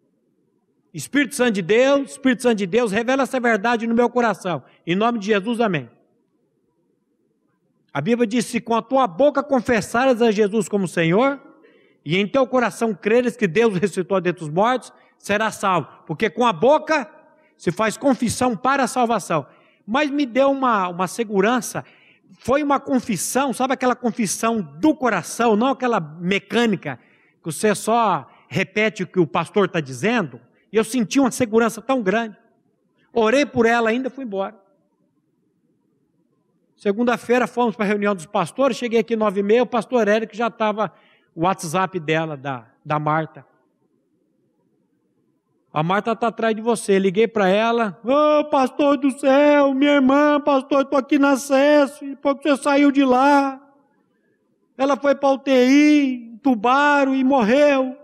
[0.96, 4.62] Espírito Santo de Deus, Espírito Santo de Deus, revela essa verdade no meu coração.
[4.86, 5.90] Em nome de Jesus, amém.
[7.92, 11.40] A Bíblia diz: se com a tua boca confessares a Jesus como Senhor,
[12.04, 15.88] e em teu coração creres que Deus ressuscitou dentre os mortos, será salvo.
[16.06, 17.10] Porque com a boca
[17.56, 19.46] se faz confissão para a salvação.
[19.86, 21.84] Mas me deu uma, uma segurança
[22.38, 26.98] foi uma confissão, sabe aquela confissão do coração, não aquela mecânica,
[27.42, 30.40] que você só repete o que o pastor está dizendo.
[30.72, 32.36] E eu senti uma segurança tão grande.
[33.12, 34.54] Orei por ela ainda, fui embora.
[36.76, 40.36] Segunda-feira fomos para a reunião dos pastores, cheguei aqui nove e meia, o pastor Érico
[40.36, 40.92] já estava
[41.34, 43.46] o WhatsApp dela, da, da Marta.
[45.76, 46.98] A Marta está atrás de você.
[46.98, 48.00] Liguei para ela.
[48.02, 52.02] Ô, oh, pastor do céu, minha irmã, pastor, estou aqui na acesso.
[52.02, 53.60] Depois que você saiu de lá.
[54.78, 57.94] Ela foi para UTI, entubaram e morreu.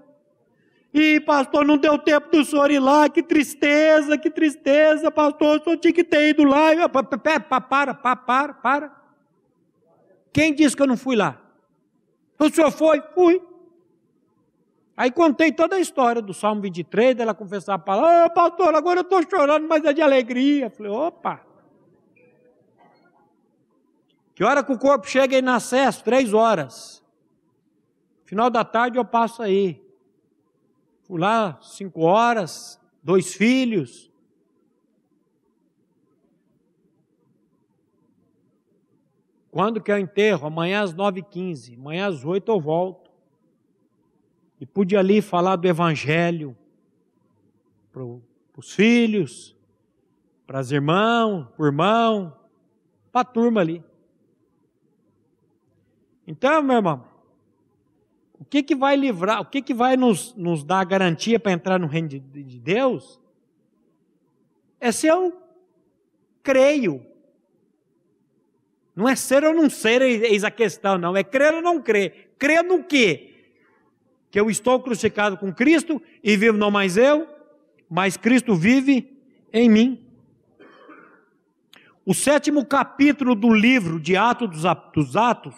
[0.92, 3.08] E, pastor, não deu tempo do senhor ir lá.
[3.08, 5.60] Que tristeza, que tristeza, pastor.
[5.60, 6.88] O senhor tinha que ter ido lá.
[6.88, 7.02] Para,
[7.40, 9.02] para, para, para, para.
[10.32, 11.40] Quem disse que eu não fui lá?
[12.38, 13.00] O senhor foi?
[13.14, 13.40] Fui.
[14.96, 19.00] Aí contei toda a história do Salmo 23, dela confessar a palavra, oh, pastor, agora
[19.00, 20.68] eu estou chorando, mas é de alegria.
[20.68, 21.40] falei, opa.
[24.34, 26.04] Que hora que o corpo chega aí na acesso?
[26.04, 27.02] Três horas.
[28.24, 29.82] Final da tarde eu passo aí.
[31.12, 34.10] Fui lá, cinco horas, dois filhos.
[39.50, 40.46] Quando que é o enterro?
[40.46, 41.74] Amanhã às nove e quinze.
[41.74, 43.10] Amanhã às oito eu volto.
[44.58, 46.56] E pude ali falar do Evangelho
[47.92, 48.02] para
[48.56, 49.54] os filhos,
[50.46, 52.34] para as irmãos, para o irmão,
[53.12, 53.84] para a turma ali.
[56.26, 57.11] Então, meu irmão,
[58.42, 61.52] o que, que vai livrar, o que, que vai nos, nos dar a garantia para
[61.52, 63.20] entrar no reino de, de Deus?
[64.80, 65.32] É se eu
[66.42, 67.06] creio.
[68.94, 71.16] Não é ser ou não ser, eis a questão, não.
[71.16, 72.34] É crer ou não crer.
[72.38, 73.32] Crer no quê?
[74.32, 77.28] que eu estou crucificado com Cristo e vivo não mais eu,
[77.88, 79.14] mas Cristo vive
[79.52, 80.00] em mim.
[82.04, 85.54] O sétimo capítulo do livro de Atos dos Atos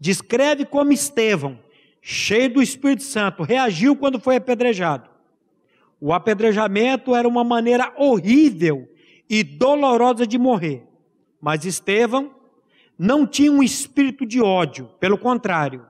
[0.00, 1.60] descreve como Estevão,
[2.02, 5.08] cheio do Espírito Santo, reagiu quando foi apedrejado.
[6.00, 8.88] O apedrejamento era uma maneira horrível
[9.30, 10.84] e dolorosa de morrer,
[11.40, 12.34] mas Estevão
[12.98, 15.86] não tinha um espírito de ódio, pelo contrário,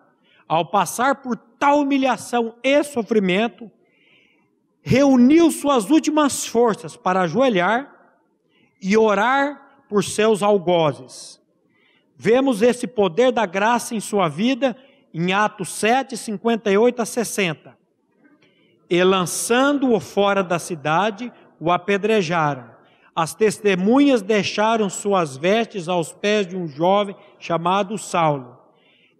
[0.46, 3.70] ao passar por tal humilhação e sofrimento,
[4.82, 7.90] reuniu suas últimas forças para ajoelhar
[8.80, 11.40] e orar por seus algozes.
[12.16, 14.76] Vemos esse poder da graça em sua vida
[15.12, 17.76] em Atos 7, 58 a 60.
[18.88, 22.70] E lançando-o fora da cidade, o apedrejaram.
[23.14, 28.62] As testemunhas deixaram suas vestes aos pés de um jovem chamado Saulo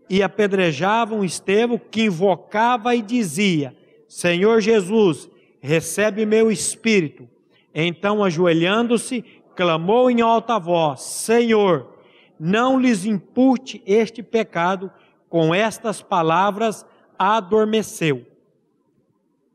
[0.08, 3.74] e apedrejavam Estevão, que invocava e dizia:
[4.06, 5.26] Senhor Jesus,
[5.58, 7.26] recebe meu espírito.
[7.74, 9.24] Então, ajoelhando-se,
[9.56, 11.96] clamou em alta voz: Senhor,
[12.38, 14.90] não lhes impute este pecado.
[15.32, 16.84] Com estas palavras,
[17.18, 18.26] adormeceu.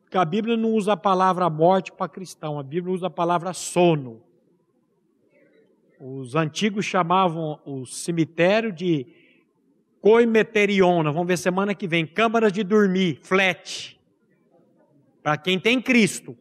[0.01, 3.53] Porque a Bíblia não usa a palavra morte para cristão, a Bíblia usa a palavra
[3.53, 4.23] sono.
[5.99, 9.05] Os antigos chamavam o cemitério de
[10.01, 13.99] Coimeterion, nós vamos ver semana que vem, câmaras de dormir, flat.
[15.21, 16.36] Para quem tem Cristo.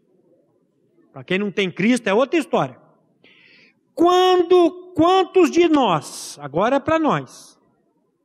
[1.13, 2.79] Para quem não tem Cristo é outra história.
[3.95, 7.56] Quando, quantos de nós, agora é para nós,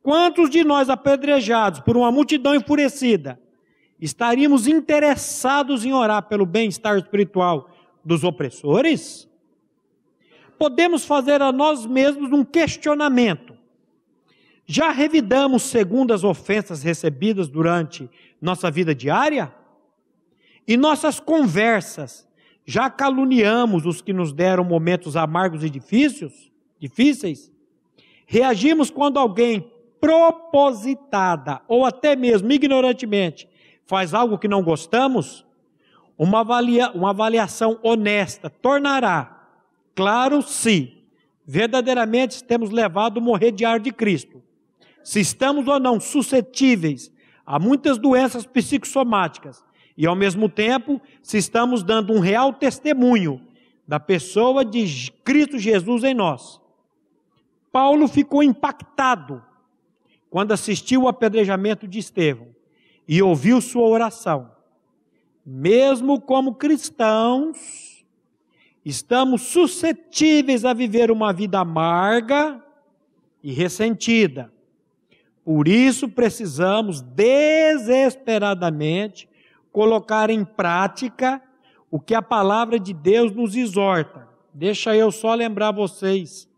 [0.02, 3.40] quantos de nós apedrejados por uma multidão enfurecida,
[4.00, 7.70] estaríamos interessados em orar pelo bem-estar espiritual
[8.04, 9.28] dos opressores?
[10.58, 13.56] Podemos fazer a nós mesmos um questionamento.
[14.66, 18.08] Já revidamos segundo as ofensas recebidas durante
[18.40, 19.52] nossa vida diária?
[20.66, 22.28] E nossas conversas,
[22.64, 26.50] já caluniamos os que nos deram momentos amargos e difíceis?
[26.78, 27.50] Difíceis?
[28.26, 29.71] Reagimos quando alguém
[30.02, 33.48] propositada ou até mesmo ignorantemente
[33.86, 35.46] faz algo que não gostamos?
[36.18, 39.48] Uma, avalia, uma avaliação honesta tornará
[39.94, 41.04] claro se
[41.46, 44.42] verdadeiramente temos levado o morrer diário de Cristo.
[45.04, 47.12] Se estamos ou não suscetíveis
[47.46, 49.64] a muitas doenças psicossomáticas
[49.96, 53.40] e, ao mesmo tempo, se estamos dando um real testemunho
[53.86, 56.60] da pessoa de Cristo Jesus em nós.
[57.70, 59.42] Paulo ficou impactado
[60.32, 62.48] quando assistiu o apedrejamento de Estevão
[63.06, 64.50] e ouviu sua oração.
[65.44, 68.02] Mesmo como cristãos,
[68.82, 72.64] estamos suscetíveis a viver uma vida amarga
[73.42, 74.50] e ressentida.
[75.44, 79.28] Por isso precisamos desesperadamente
[79.70, 81.42] colocar em prática
[81.90, 84.26] o que a palavra de Deus nos exorta.
[84.54, 86.48] Deixa eu só lembrar vocês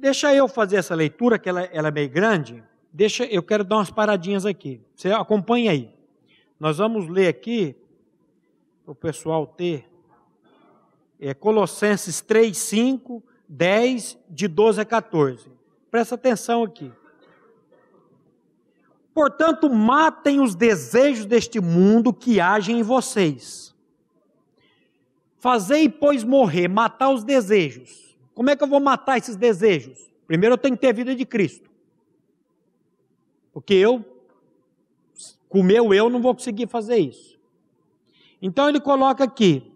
[0.00, 2.62] Deixa eu fazer essa leitura, que ela, ela é meio grande.
[2.92, 4.80] Deixa, eu quero dar umas paradinhas aqui.
[4.94, 5.92] Você acompanha aí.
[6.58, 7.74] Nós vamos ler aqui,
[8.84, 9.90] para o pessoal ter,
[11.18, 15.50] é, Colossenses 3, 5, 10, de 12 a 14.
[15.90, 16.92] Presta atenção aqui.
[19.12, 23.74] Portanto, matem os desejos deste mundo que agem em vocês.
[25.38, 28.07] Fazei, pois, morrer, matar os desejos
[28.38, 29.98] como é que eu vou matar esses desejos?
[30.24, 31.68] Primeiro eu tenho que ter a vida de Cristo.
[33.52, 34.04] Porque eu,
[35.48, 37.36] com o meu eu, não vou conseguir fazer isso.
[38.40, 39.72] Então ele coloca aqui: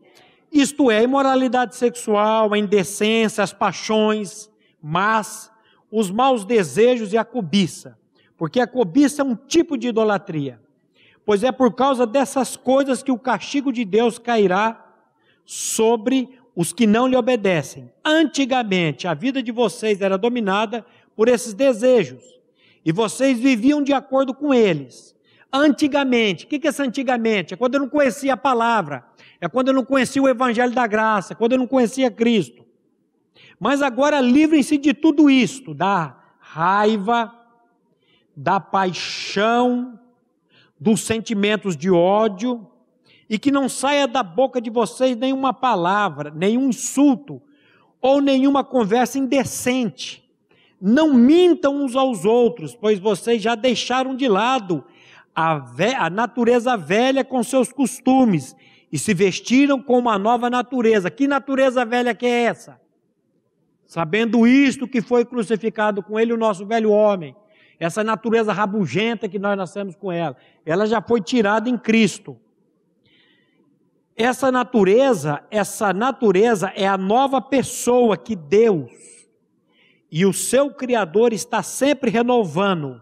[0.53, 4.49] isto é, imoralidade sexual, a indecência, as paixões,
[4.81, 5.51] mas
[5.91, 7.99] os maus desejos e a cobiça.
[8.37, 10.63] Porque a cobiça é um tipo de idolatria.
[11.27, 14.89] Pois é por causa dessas coisas que o castigo de Deus cairá
[15.45, 17.91] sobre os que não lhe obedecem.
[18.05, 20.85] Antigamente, a vida de vocês era dominada
[21.17, 22.23] por esses desejos
[22.85, 25.15] e vocês viviam de acordo com eles.
[25.53, 27.55] Antigamente, o que é esse antigamente?
[27.55, 29.05] É quando eu não conhecia a palavra,
[29.41, 32.65] é quando eu não conhecia o evangelho da graça, quando eu não conhecia Cristo.
[33.61, 37.33] Mas agora livrem-se de tudo isto, da raiva,
[38.35, 39.99] da paixão,
[40.81, 42.67] dos sentimentos de ódio,
[43.33, 47.41] e que não saia da boca de vocês nenhuma palavra, nenhum insulto
[47.99, 50.23] ou nenhuma conversa indecente.
[50.79, 54.85] Não mintam uns aos outros, pois vocês já deixaram de lado
[55.35, 55.65] a,
[55.99, 58.55] a natureza velha com seus costumes
[58.93, 61.11] e se vestiram com uma nova natureza.
[61.11, 62.79] Que natureza velha que é essa?
[63.87, 67.35] Sabendo isto que foi crucificado com ele o nosso velho homem,
[67.81, 72.37] essa natureza rabugenta que nós nascemos com ela, ela já foi tirada em Cristo.
[74.17, 78.91] Essa natureza, essa natureza é a nova pessoa que Deus
[80.11, 83.01] e o seu Criador está sempre renovando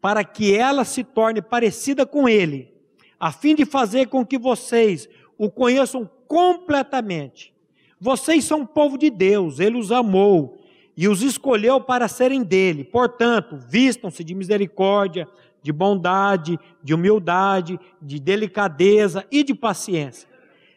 [0.00, 2.72] para que ela se torne parecida com Ele,
[3.18, 7.52] a fim de fazer com que vocês o conheçam completamente.
[8.00, 10.60] Vocês são povo de Deus, Ele os amou
[10.96, 12.84] e os escolheu para serem dele.
[12.84, 15.26] Portanto, vistam-se de misericórdia,
[15.60, 20.31] de bondade, de humildade, de delicadeza e de paciência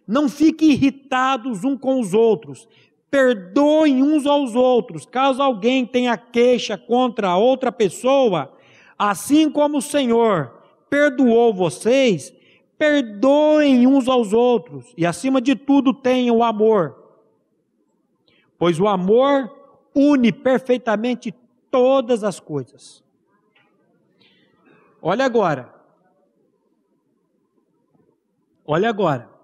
[0.08, 2.68] não fiquem irritados uns com os outros.
[3.10, 5.06] Perdoem uns aos outros.
[5.06, 8.54] Caso alguém tenha queixa contra outra pessoa,
[8.98, 10.56] assim como o Senhor
[10.90, 12.34] perdoou vocês,
[12.78, 14.94] perdoem uns aos outros.
[14.98, 17.04] E acima de tudo, tenham o amor.
[18.58, 19.54] Pois o amor
[19.94, 21.34] une perfeitamente
[21.72, 23.04] todas as coisas.
[25.02, 25.74] Olha agora.
[28.66, 29.35] Olha agora.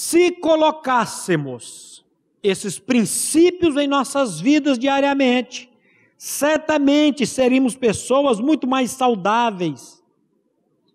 [0.00, 2.06] Se colocássemos
[2.40, 5.68] esses princípios em nossas vidas diariamente,
[6.16, 10.00] certamente seríamos pessoas muito mais saudáveis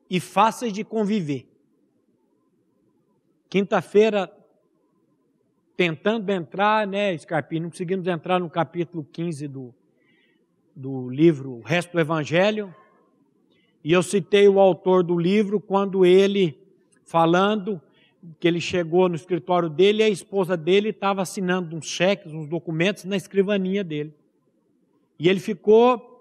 [0.09, 1.45] e fáceis de conviver.
[3.49, 4.31] Quinta-feira,
[5.75, 9.75] tentando entrar, né, Scarpinho, não conseguimos entrar no capítulo 15 do,
[10.73, 12.73] do livro O Resto do Evangelho,
[13.83, 16.57] e eu citei o autor do livro quando ele,
[17.03, 17.81] falando,
[18.39, 22.47] que ele chegou no escritório dele e a esposa dele estava assinando uns cheques, uns
[22.47, 24.13] documentos na escrivaninha dele.
[25.19, 26.11] E ele ficou.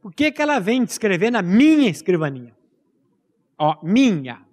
[0.00, 2.54] Por que, que ela vem escrever na minha escrivaninha?
[3.58, 4.46] Ó, minha.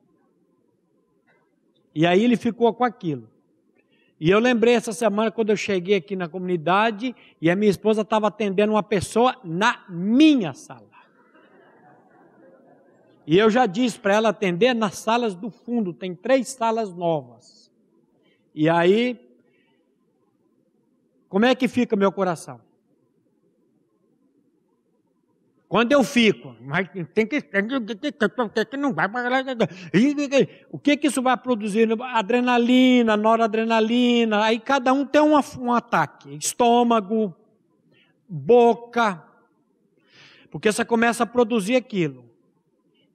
[1.93, 3.29] E aí ele ficou com aquilo.
[4.19, 8.01] E eu lembrei essa semana quando eu cheguei aqui na comunidade e a minha esposa
[8.01, 10.92] estava atendendo uma pessoa na minha sala.
[13.25, 17.71] E eu já disse para ela atender nas salas do fundo, tem três salas novas.
[18.53, 19.19] E aí,
[21.29, 22.59] como é que fica meu coração?
[25.73, 27.43] Quando eu fico, mas tem que,
[28.77, 29.07] não vai
[30.69, 31.89] O que que isso vai produzir?
[31.99, 36.35] Adrenalina, noradrenalina, aí cada um tem um ataque.
[36.35, 37.35] Estômago,
[38.29, 39.23] boca,
[40.51, 42.32] porque você começa a produzir aquilo.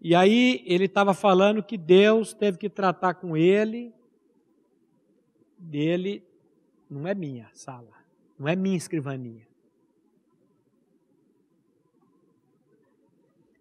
[0.00, 3.92] E aí ele estava falando que Deus teve que tratar com ele,
[5.58, 6.24] dele,
[6.88, 7.90] não é minha sala,
[8.38, 9.46] não é minha escrivania.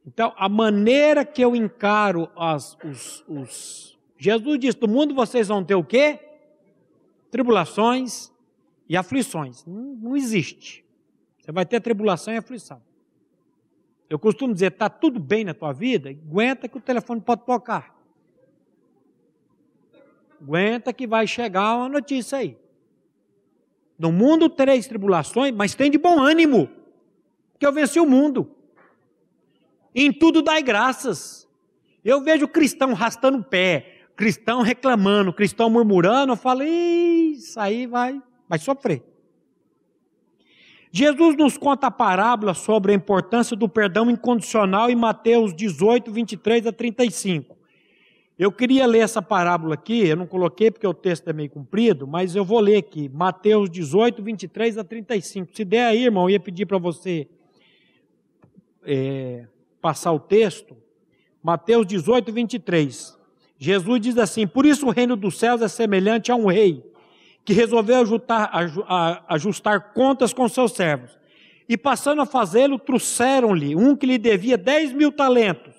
[0.05, 3.99] Então, a maneira que eu encaro as, os, os.
[4.17, 6.19] Jesus disse: do mundo vocês vão ter o quê?
[7.29, 8.31] Tribulações
[8.87, 9.65] e aflições.
[9.65, 10.85] Não, não existe.
[11.39, 12.81] Você vai ter tribulação e aflição.
[14.09, 16.09] Eu costumo dizer: está tudo bem na tua vida?
[16.09, 17.95] Aguenta que o telefone pode tocar.
[20.41, 22.57] Aguenta que vai chegar uma notícia aí.
[23.97, 26.69] No mundo tereis tribulações, mas tem de bom ânimo,
[27.51, 28.51] porque eu venci o mundo.
[29.93, 31.47] Em tudo dai graças.
[32.05, 38.21] Eu vejo cristão rastando o pé, cristão reclamando, cristão murmurando, eu falo, isso aí vai,
[38.47, 39.03] vai sofrer.
[40.91, 46.67] Jesus nos conta a parábola sobre a importância do perdão incondicional em Mateus 18, 23
[46.67, 47.57] a 35.
[48.39, 52.05] Eu queria ler essa parábola aqui, eu não coloquei porque o texto é meio comprido,
[52.05, 55.55] mas eu vou ler aqui, Mateus 18, 23 a 35.
[55.55, 57.27] Se der aí, irmão, eu ia pedir para você
[58.85, 59.47] é,
[59.81, 60.77] passar o texto,
[61.41, 63.17] Mateus 18, 23.
[63.57, 66.83] Jesus diz assim: Por isso o reino dos céus é semelhante a um rei
[67.47, 68.51] que resolveu ajustar,
[69.29, 71.17] ajustar contas com seus servos.
[71.69, 75.73] E passando a fazê-lo, trouxeram-lhe um que lhe devia dez mil talentos.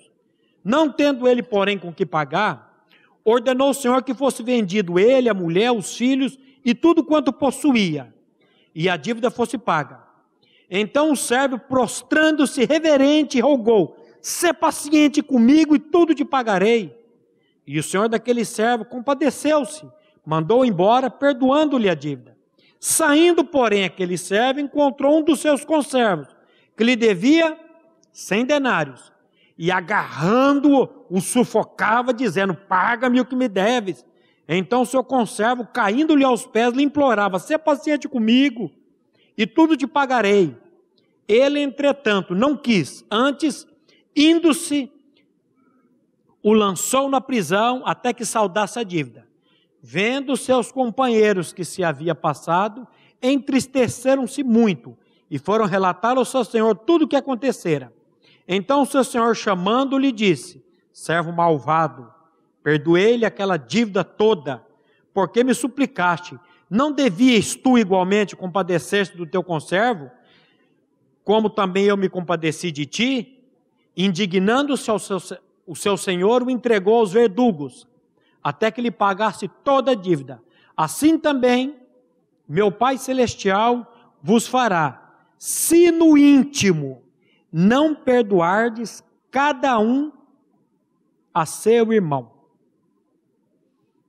[0.63, 2.83] Não tendo ele, porém, com que pagar,
[3.23, 8.11] ordenou o Senhor que fosse vendido ele, a mulher, os filhos e tudo quanto possuía,
[8.73, 9.99] e a dívida fosse paga.
[10.71, 16.97] Então o servo, prostrando-se reverente, rogou: Sê paciente comigo e tudo te pagarei.
[17.67, 19.85] E o senhor daquele servo compadeceu-se,
[20.25, 22.37] mandou embora, perdoando-lhe a dívida.
[22.79, 26.27] Saindo, porém, aquele servo encontrou um dos seus conservos,
[26.77, 27.57] que lhe devia
[28.11, 29.11] cem denários,
[29.57, 34.05] e agarrando-o, o sufocava, dizendo: Paga-me o que me deves.
[34.47, 38.71] Então seu conservo, caindo-lhe aos pés, lhe implorava: Sê paciente comigo
[39.37, 40.57] e tudo te pagarei.
[41.27, 43.67] Ele, entretanto, não quis, antes,
[44.15, 44.91] indo-se,
[46.41, 49.28] o lançou na prisão até que saudasse a dívida.
[49.81, 52.87] Vendo seus companheiros que se havia passado,
[53.21, 54.97] entristeceram-se muito
[55.29, 57.93] e foram relatar ao seu senhor tudo o que acontecera.
[58.47, 62.11] Então seu senhor, chamando-lhe, disse: Servo malvado,
[62.63, 64.65] perdoei-lhe aquela dívida toda,
[65.13, 66.37] porque me suplicaste.
[66.69, 70.11] Não devias tu igualmente compadecer-te do teu conservo,
[71.23, 73.39] como também eu me compadeci de ti?
[73.95, 75.17] Indignando-se ao seu,
[75.65, 77.87] o seu senhor, o entregou aos verdugos,
[78.49, 80.41] até que lhe pagasse toda a dívida.
[80.75, 81.79] Assim também,
[82.47, 83.85] meu Pai Celestial
[84.23, 87.03] vos fará, se no íntimo
[87.53, 90.11] não perdoardes cada um
[91.31, 92.31] a seu irmão.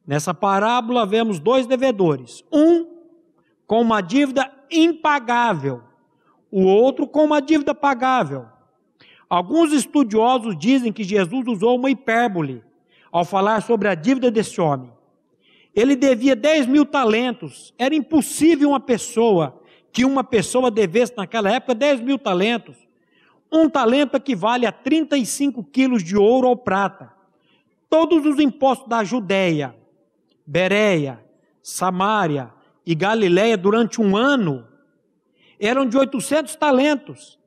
[0.07, 2.87] Nessa parábola vemos dois devedores: um
[3.67, 5.83] com uma dívida impagável,
[6.51, 8.47] o outro com uma dívida pagável.
[9.29, 12.65] Alguns estudiosos dizem que Jesus usou uma hipérbole
[13.11, 14.91] ao falar sobre a dívida desse homem.
[15.75, 17.75] Ele devia 10 mil talentos.
[17.79, 19.61] Era impossível uma pessoa,
[19.93, 22.77] que uma pessoa devesse naquela época 10 mil talentos.
[23.51, 27.13] Um talento equivale a 35 quilos de ouro ou prata.
[27.89, 29.75] Todos os impostos da Judéia,
[30.47, 31.25] Bereia,
[31.63, 32.51] Samaria
[32.87, 34.67] e Galiléia durante um ano
[35.59, 37.40] eram de 800 talentos.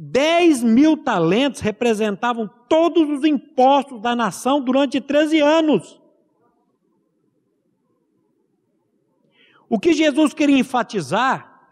[0.00, 6.00] 10 mil talentos representavam todos os impostos da nação durante 13 anos.
[9.68, 11.68] O que Jesus queria enfatizar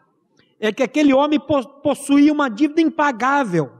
[0.58, 1.38] é que aquele homem
[1.84, 3.70] possuía uma dívida impagável.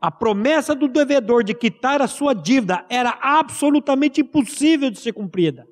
[0.00, 5.68] A promessa do devedor de quitar a sua dívida era absolutamente impossível de ser cumprida.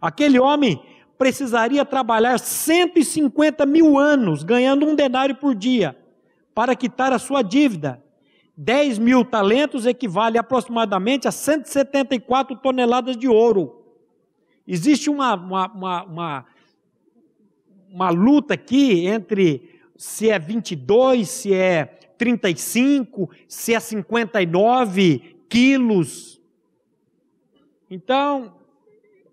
[0.00, 0.80] Aquele homem
[1.18, 5.98] precisaria trabalhar 150 mil anos, ganhando um denário por dia,
[6.54, 8.02] para quitar a sua dívida.
[8.56, 13.82] 10 mil talentos equivale aproximadamente a 174 toneladas de ouro.
[14.66, 16.46] Existe uma, uma, uma, uma,
[17.90, 21.84] uma luta aqui entre se é 22, se é
[22.16, 26.40] 35, se é 59 quilos.
[27.90, 28.54] Então,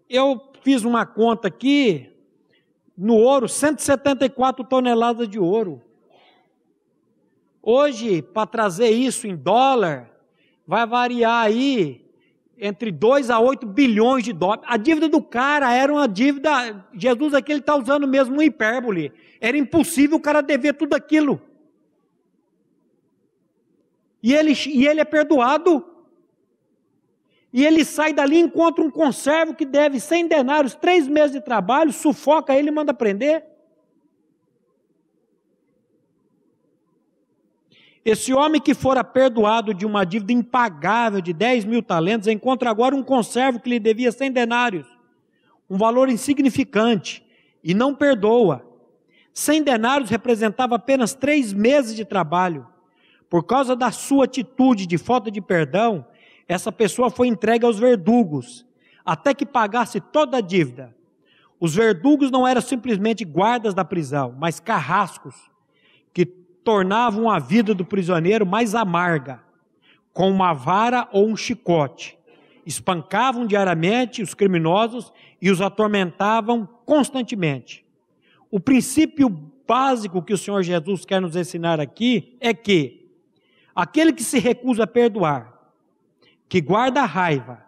[0.10, 2.10] eu fiz uma conta aqui,
[2.98, 5.82] no ouro, 174 toneladas de ouro.
[7.64, 10.10] Hoje, para trazer isso em dólar,
[10.66, 12.04] vai variar aí
[12.58, 14.66] entre 2 a 8 bilhões de dólares.
[14.68, 16.86] A dívida do cara era uma dívida.
[16.94, 19.12] Jesus aqui está usando mesmo um hipérbole.
[19.40, 21.42] Era impossível o cara dever tudo aquilo.
[24.24, 25.86] E ele, e ele é perdoado.
[27.54, 31.92] E ele sai dali encontra um conservo que deve 100 denários, três meses de trabalho,
[31.92, 33.44] sufoca ele e manda prender.
[38.04, 42.96] Esse homem que fora perdoado de uma dívida impagável de 10 mil talentos, encontra agora
[42.96, 44.88] um conservo que lhe devia 100 denários,
[45.70, 47.24] um valor insignificante,
[47.64, 48.66] e não perdoa.
[49.34, 52.68] 100 denários representava apenas três meses de trabalho.
[53.30, 56.06] Por causa da sua atitude de falta de perdão,
[56.48, 58.66] essa pessoa foi entregue aos verdugos,
[59.06, 60.94] até que pagasse toda a dívida.
[61.60, 65.51] Os verdugos não eram simplesmente guardas da prisão, mas carrascos,
[66.64, 69.42] tornavam a vida do prisioneiro mais amarga,
[70.14, 72.18] com uma vara ou um chicote.
[72.66, 77.86] Espancavam diariamente os criminosos e os atormentavam constantemente.
[78.50, 79.30] O princípio
[79.68, 83.10] básico que o Senhor Jesus quer nos ensinar aqui é que
[83.74, 85.54] aquele que se recusa a perdoar,
[86.48, 87.64] que guarda a raiva,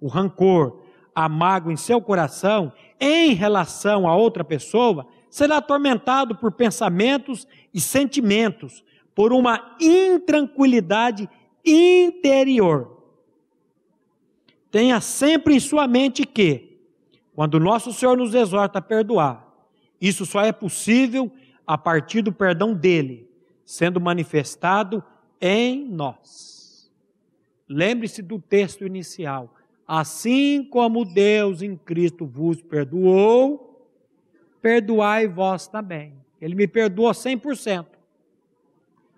[0.00, 0.82] o rancor,
[1.14, 7.80] a mágoa em seu coração em relação a outra pessoa, será atormentado por pensamentos e
[7.80, 11.28] sentimentos, por uma intranquilidade
[11.64, 13.02] interior.
[14.70, 16.78] Tenha sempre em sua mente que,
[17.34, 19.46] quando nosso Senhor nos exorta a perdoar,
[20.00, 21.30] isso só é possível
[21.66, 23.28] a partir do perdão dele,
[23.64, 25.02] sendo manifestado
[25.40, 26.90] em nós.
[27.68, 29.54] Lembre-se do texto inicial.
[29.86, 33.67] Assim como Deus em Cristo vos perdoou,
[34.60, 36.14] perdoai vós também.
[36.40, 37.86] Ele me perdoou 100%.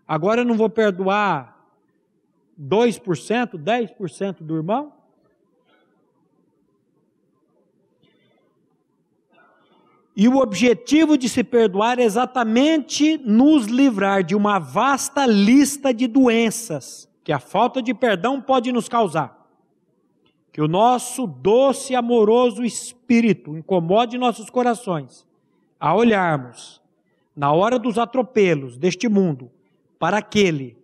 [0.06, 1.56] Agora eu não vou perdoar
[2.60, 4.92] 2%, 10% do irmão?
[10.16, 16.06] E o objetivo de se perdoar é exatamente nos livrar de uma vasta lista de
[16.06, 19.40] doenças que a falta de perdão pode nos causar
[20.52, 25.26] que o nosso doce e amoroso Espírito incomode nossos corações
[25.80, 26.80] a olharmos,
[27.34, 29.50] na hora dos atropelos deste mundo,
[29.98, 30.76] para aquele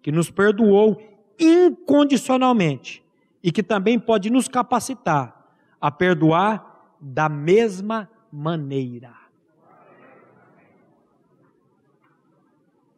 [0.00, 1.02] que nos perdoou
[1.38, 3.04] incondicionalmente
[3.42, 5.44] e que também pode nos capacitar
[5.80, 9.12] a perdoar da mesma maneira.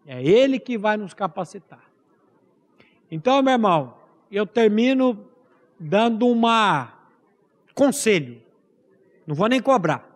[0.07, 1.82] É Ele que vai nos capacitar.
[3.11, 3.94] Então, meu irmão,
[4.30, 5.26] eu termino
[5.78, 6.92] dando uma
[7.74, 8.40] conselho.
[9.26, 10.16] Não vou nem cobrar.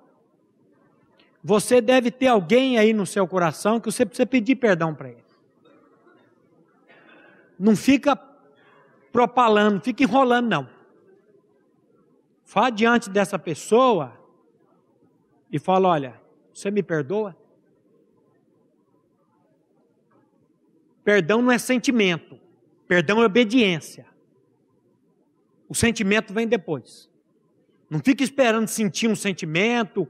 [1.42, 5.24] Você deve ter alguém aí no seu coração que você precisa pedir perdão para ele.
[7.58, 8.16] Não fica
[9.10, 10.68] propalando, não fica enrolando, não.
[12.46, 14.12] Vá diante dessa pessoa
[15.50, 16.20] e fala: Olha,
[16.52, 17.36] você me perdoa?
[21.02, 22.38] Perdão não é sentimento,
[22.86, 24.06] perdão é obediência.
[25.68, 27.08] O sentimento vem depois.
[27.88, 30.08] Não fique esperando sentir um sentimento.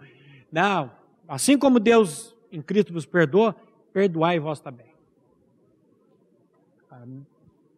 [0.51, 1.00] Não.
[1.31, 3.55] Assim como Deus em Cristo vos perdoa,
[3.93, 4.93] perdoai vós também.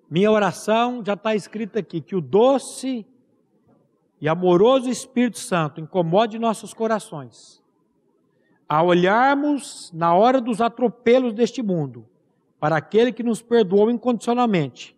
[0.08, 3.06] Minha oração já está escrita aqui: que o doce
[4.18, 7.62] e amoroso Espírito Santo incomode nossos corações,
[8.66, 12.06] a olharmos na hora dos atropelos deste mundo,
[12.58, 14.96] para aquele que nos perdoou incondicionalmente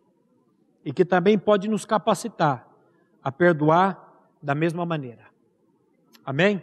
[0.85, 2.69] e que também pode nos capacitar
[3.21, 5.25] a perdoar da mesma maneira.
[6.25, 6.63] Amém?